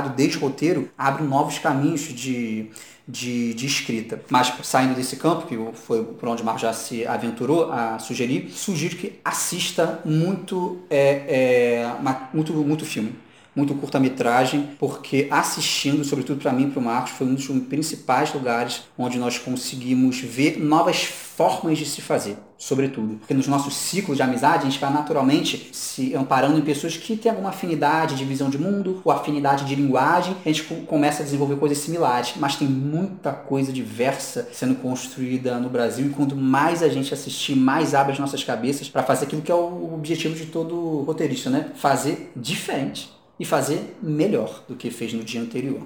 [0.00, 2.70] desde o roteiro, abre novos caminhos de
[3.08, 4.20] de, de escrita.
[4.28, 8.50] Mas saindo desse campo, que foi por onde o Marco já se aventurou a sugerir,
[8.50, 13.14] sugiro que assista muito, é, é, muito, muito filme
[13.58, 18.32] muito curta-metragem, porque assistindo, sobretudo para mim e para o Marcos, foi um dos principais
[18.32, 23.16] lugares onde nós conseguimos ver novas formas de se fazer, sobretudo.
[23.16, 27.16] Porque nos nossos ciclos de amizade, a gente vai naturalmente se amparando em pessoas que
[27.16, 31.24] têm alguma afinidade de visão de mundo ou afinidade de linguagem, a gente começa a
[31.24, 36.82] desenvolver coisas similares, mas tem muita coisa diversa sendo construída no Brasil e quanto mais
[36.82, 40.34] a gente assistir, mais abre as nossas cabeças para fazer aquilo que é o objetivo
[40.34, 41.72] de todo roteirista, né?
[41.74, 45.82] Fazer diferente e fazer melhor do que fez no dia anterior.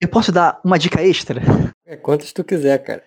[0.00, 1.40] Eu posso dar uma dica extra?
[1.86, 3.04] É quantas tu quiser, cara.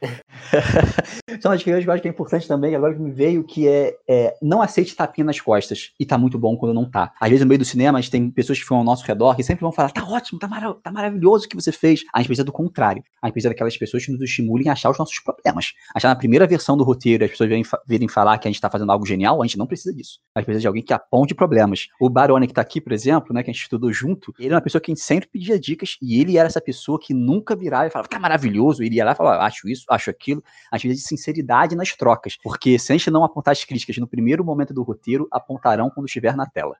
[1.41, 3.95] Só uma que eu acho que é importante também, agora que me veio, que é,
[4.07, 5.91] é, não aceite tapinha nas costas.
[5.99, 7.13] E tá muito bom quando não tá.
[7.19, 9.35] Às vezes no meio do cinema, a gente tem pessoas que ficam ao nosso redor
[9.35, 10.47] que sempre vão falar, tá ótimo, tá,
[10.81, 12.03] tá maravilhoso o que você fez.
[12.13, 13.03] A gente precisa do contrário.
[13.21, 15.73] A gente precisa daquelas pessoas que nos estimulem a achar os nossos problemas.
[15.93, 18.69] Achar na primeira versão do roteiro, as pessoas virem, virem falar que a gente tá
[18.69, 20.19] fazendo algo genial, a gente não precisa disso.
[20.33, 21.87] A gente precisa de alguém que aponte problemas.
[21.99, 24.55] O Barone que tá aqui, por exemplo, né, que a gente estudou junto, ele é
[24.55, 27.55] uma pessoa que a gente sempre pedia dicas e ele era essa pessoa que nunca
[27.55, 28.81] virava e falava, tá maravilhoso.
[28.83, 30.36] Ele ia lá e falava, acho isso, acho aquilo.
[30.73, 34.07] Gente precisa de sinceridade nas trocas, porque se a gente não apontar as críticas no
[34.07, 36.75] primeiro momento do roteiro, apontarão quando estiver na tela.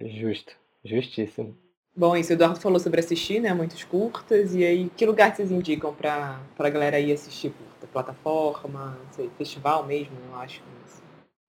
[0.00, 0.52] Justo,
[0.84, 1.56] justíssimo.
[1.96, 3.52] Bom, isso o Eduardo falou sobre assistir, né?
[3.52, 4.54] Muitos curtas.
[4.54, 7.88] E aí, que lugar vocês indicam para a galera ir assistir curta?
[7.92, 10.62] Plataforma, sei, festival mesmo, eu acho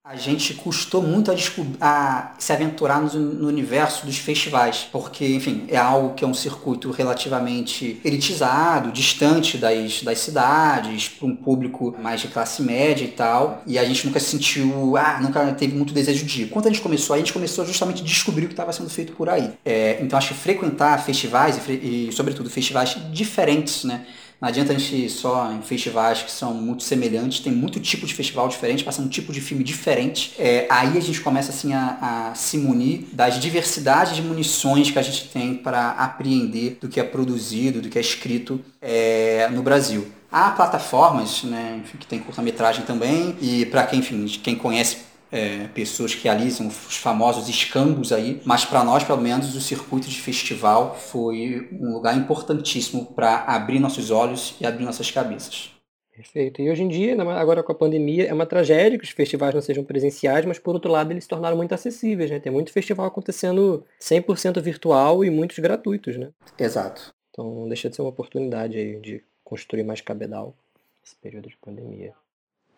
[0.10, 1.36] a gente custou muito a,
[1.80, 6.34] a se aventurar no, no, universo dos festivais, porque, enfim, é algo que é um
[6.34, 13.10] circuito relativamente elitizado, distante das, das cidades, para um público mais de classe média e
[13.10, 16.49] tal, e a gente nunca se sentiu, ah, nunca teve muito desejo de ir.
[16.49, 19.14] Quando a gente começou, a gente começou justamente a descobrir o que estava sendo feito
[19.14, 19.51] por aí.
[19.64, 24.07] É, então, acho que frequentar festivais, e, e sobretudo festivais diferentes, né?
[24.42, 28.14] Não adianta a gente só em festivais que são muito semelhantes, tem muito tipo de
[28.14, 30.34] festival diferente, passando um tipo de filme diferente.
[30.40, 34.98] É, aí a gente começa assim a, a, se munir das diversidades de munições que
[34.98, 39.62] a gente tem para apreender do que é produzido, do que é escrito é, no
[39.62, 40.08] Brasil.
[40.32, 46.15] Há plataformas né, que tem curta-metragem também, e para quem, enfim, quem conhece é, pessoas
[46.15, 50.95] que realizam os famosos escambos aí, mas para nós, pelo menos, o circuito de festival
[50.95, 55.71] foi um lugar importantíssimo para abrir nossos olhos e abrir nossas cabeças.
[56.19, 56.61] Perfeito.
[56.61, 59.61] E hoje em dia, agora com a pandemia, é uma tragédia que os festivais não
[59.61, 62.41] sejam presenciais, mas por outro lado eles se tornaram muito acessíveis, né?
[62.41, 66.30] Tem muito festival acontecendo 100% virtual e muitos gratuitos, né?
[66.59, 67.13] Exato.
[67.30, 70.53] Então não deixa de ser uma oportunidade aí de construir mais cabedal
[71.01, 72.13] nesse período de pandemia.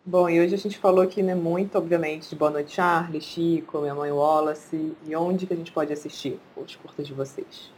[0.04, 3.80] Bom, e hoje a gente falou aqui, né, muito, obviamente, de Boa Noite Charlie, Chico,
[3.80, 7.70] Minha Mãe Wallace, e onde que a gente pode assistir os curtas de vocês?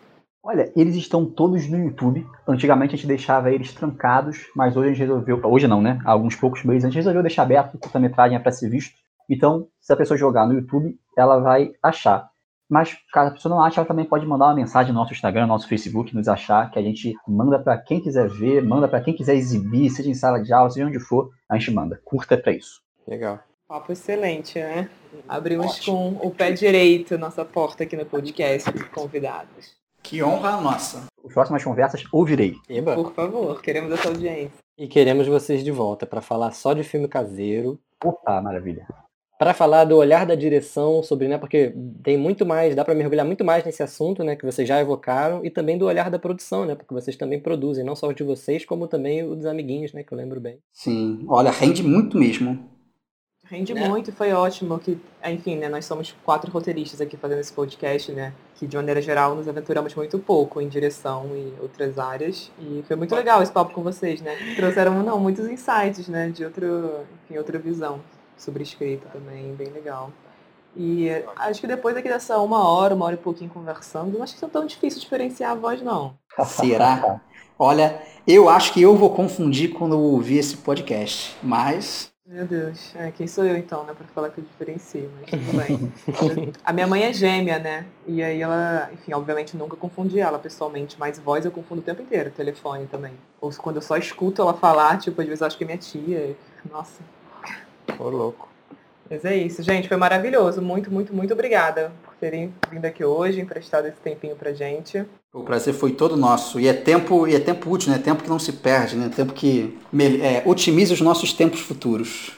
[0.43, 2.27] Olha, eles estão todos no YouTube.
[2.49, 6.35] Antigamente a gente deixava eles trancados, mas hoje a gente resolveu, hoje não, né, alguns
[6.35, 8.95] poucos meses, a gente resolveu deixar aberto, curta-metragem é para ser visto.
[9.29, 12.31] Então, se a pessoa jogar no YouTube, ela vai achar.
[12.75, 15.43] Mas caso a pessoa não ache, ela também pode mandar uma mensagem no nosso Instagram,
[15.43, 19.01] no nosso Facebook, nos achar, que a gente manda para quem quiser ver, manda para
[19.01, 22.01] quem quiser exibir, seja em sala de aula, seja onde for, a gente manda.
[22.05, 22.83] Curta é para isso.
[23.07, 23.39] Legal.
[23.69, 24.91] Papo excelente, né?
[25.29, 26.19] Abrimos Ótimo.
[26.19, 29.77] com o pé direito nossa porta aqui no podcast convidados.
[30.03, 31.05] Que honra nossa.
[31.25, 32.57] As próximas conversas ouvirei.
[32.69, 32.97] Eba.
[32.97, 34.59] Por favor, queremos essa audiência.
[34.77, 37.79] E queremos vocês de volta para falar só de filme caseiro.
[38.03, 38.85] Opa, maravilha
[39.39, 43.27] para falar do olhar da direção sobre, né, porque tem muito mais, dá para mergulhar
[43.27, 46.65] muito mais nesse assunto, né, que vocês já evocaram, e também do olhar da produção,
[46.65, 49.93] né, porque vocês também produzem, não só o de vocês, como também o dos amiguinhos,
[49.93, 50.59] né, que eu lembro bem.
[50.73, 52.73] Sim, olha, rende muito mesmo.
[53.47, 53.87] Rende né?
[53.87, 58.33] muito, foi ótimo que, enfim, né, nós somos quatro roteiristas aqui fazendo esse podcast, né,
[58.55, 62.95] que de maneira geral nos aventuramos muito pouco em direção e outras áreas, e foi
[62.95, 67.37] muito legal esse papo com vocês, né, trouxeram, não, muitos insights, né, de outro, enfim,
[67.37, 68.01] outra visão
[68.37, 70.11] sobre escrita também, bem legal.
[70.77, 74.37] E acho que depois aqui dessa uma hora, uma hora e pouquinho conversando, não acho
[74.37, 76.17] que é tão difícil diferenciar a voz, não.
[76.45, 77.21] Será?
[77.57, 82.93] Olha, eu acho que eu vou confundir quando eu ouvir esse podcast, mas Meu Deus,
[82.97, 86.53] é, quem sou eu então, né, pra falar que eu diferencio, mas tudo bem.
[86.65, 90.97] a minha mãe é gêmea, né, e aí ela, enfim, obviamente nunca confundi ela pessoalmente,
[90.99, 93.13] mas voz eu confundo o tempo inteiro, telefone também.
[93.41, 95.79] Ou quando eu só escuto ela falar, tipo, às vezes eu acho que é minha
[95.79, 96.37] tia,
[96.69, 97.01] nossa.
[97.99, 98.49] Ô, louco.
[99.09, 103.41] Mas é isso, gente, foi maravilhoso, muito, muito, muito obrigada por terem vindo aqui hoje,
[103.41, 105.05] emprestado esse tempinho pra gente.
[105.33, 106.59] O prazer foi todo nosso.
[106.59, 107.99] E é tempo, e é tempo útil, né?
[107.99, 109.11] Tempo que não se perde, né?
[109.15, 109.79] Tempo que
[110.23, 112.33] é, otimiza os nossos tempos futuros.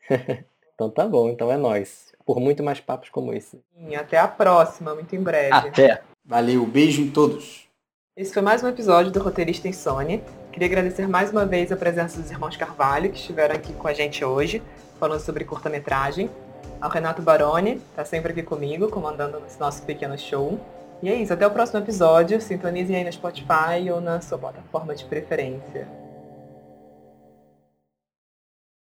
[0.74, 2.12] então tá bom, então é nós.
[2.26, 3.60] Por muito mais papos como esse.
[3.74, 5.52] Sim, até a próxima, muito em breve.
[5.52, 6.02] Até.
[6.24, 7.66] Valeu, beijo em todos.
[8.16, 10.22] Esse foi mais um episódio do Roteirista Insone.
[10.54, 13.92] Queria agradecer mais uma vez a presença dos irmãos Carvalho, que estiveram aqui com a
[13.92, 14.62] gente hoje,
[15.00, 16.30] falando sobre curta-metragem.
[16.80, 20.60] Ao Renato Baroni, está sempre aqui comigo, comandando esse nosso pequeno show.
[21.02, 22.40] E é isso, até o próximo episódio.
[22.40, 25.88] Sintonizem aí no Spotify ou na sua plataforma de preferência.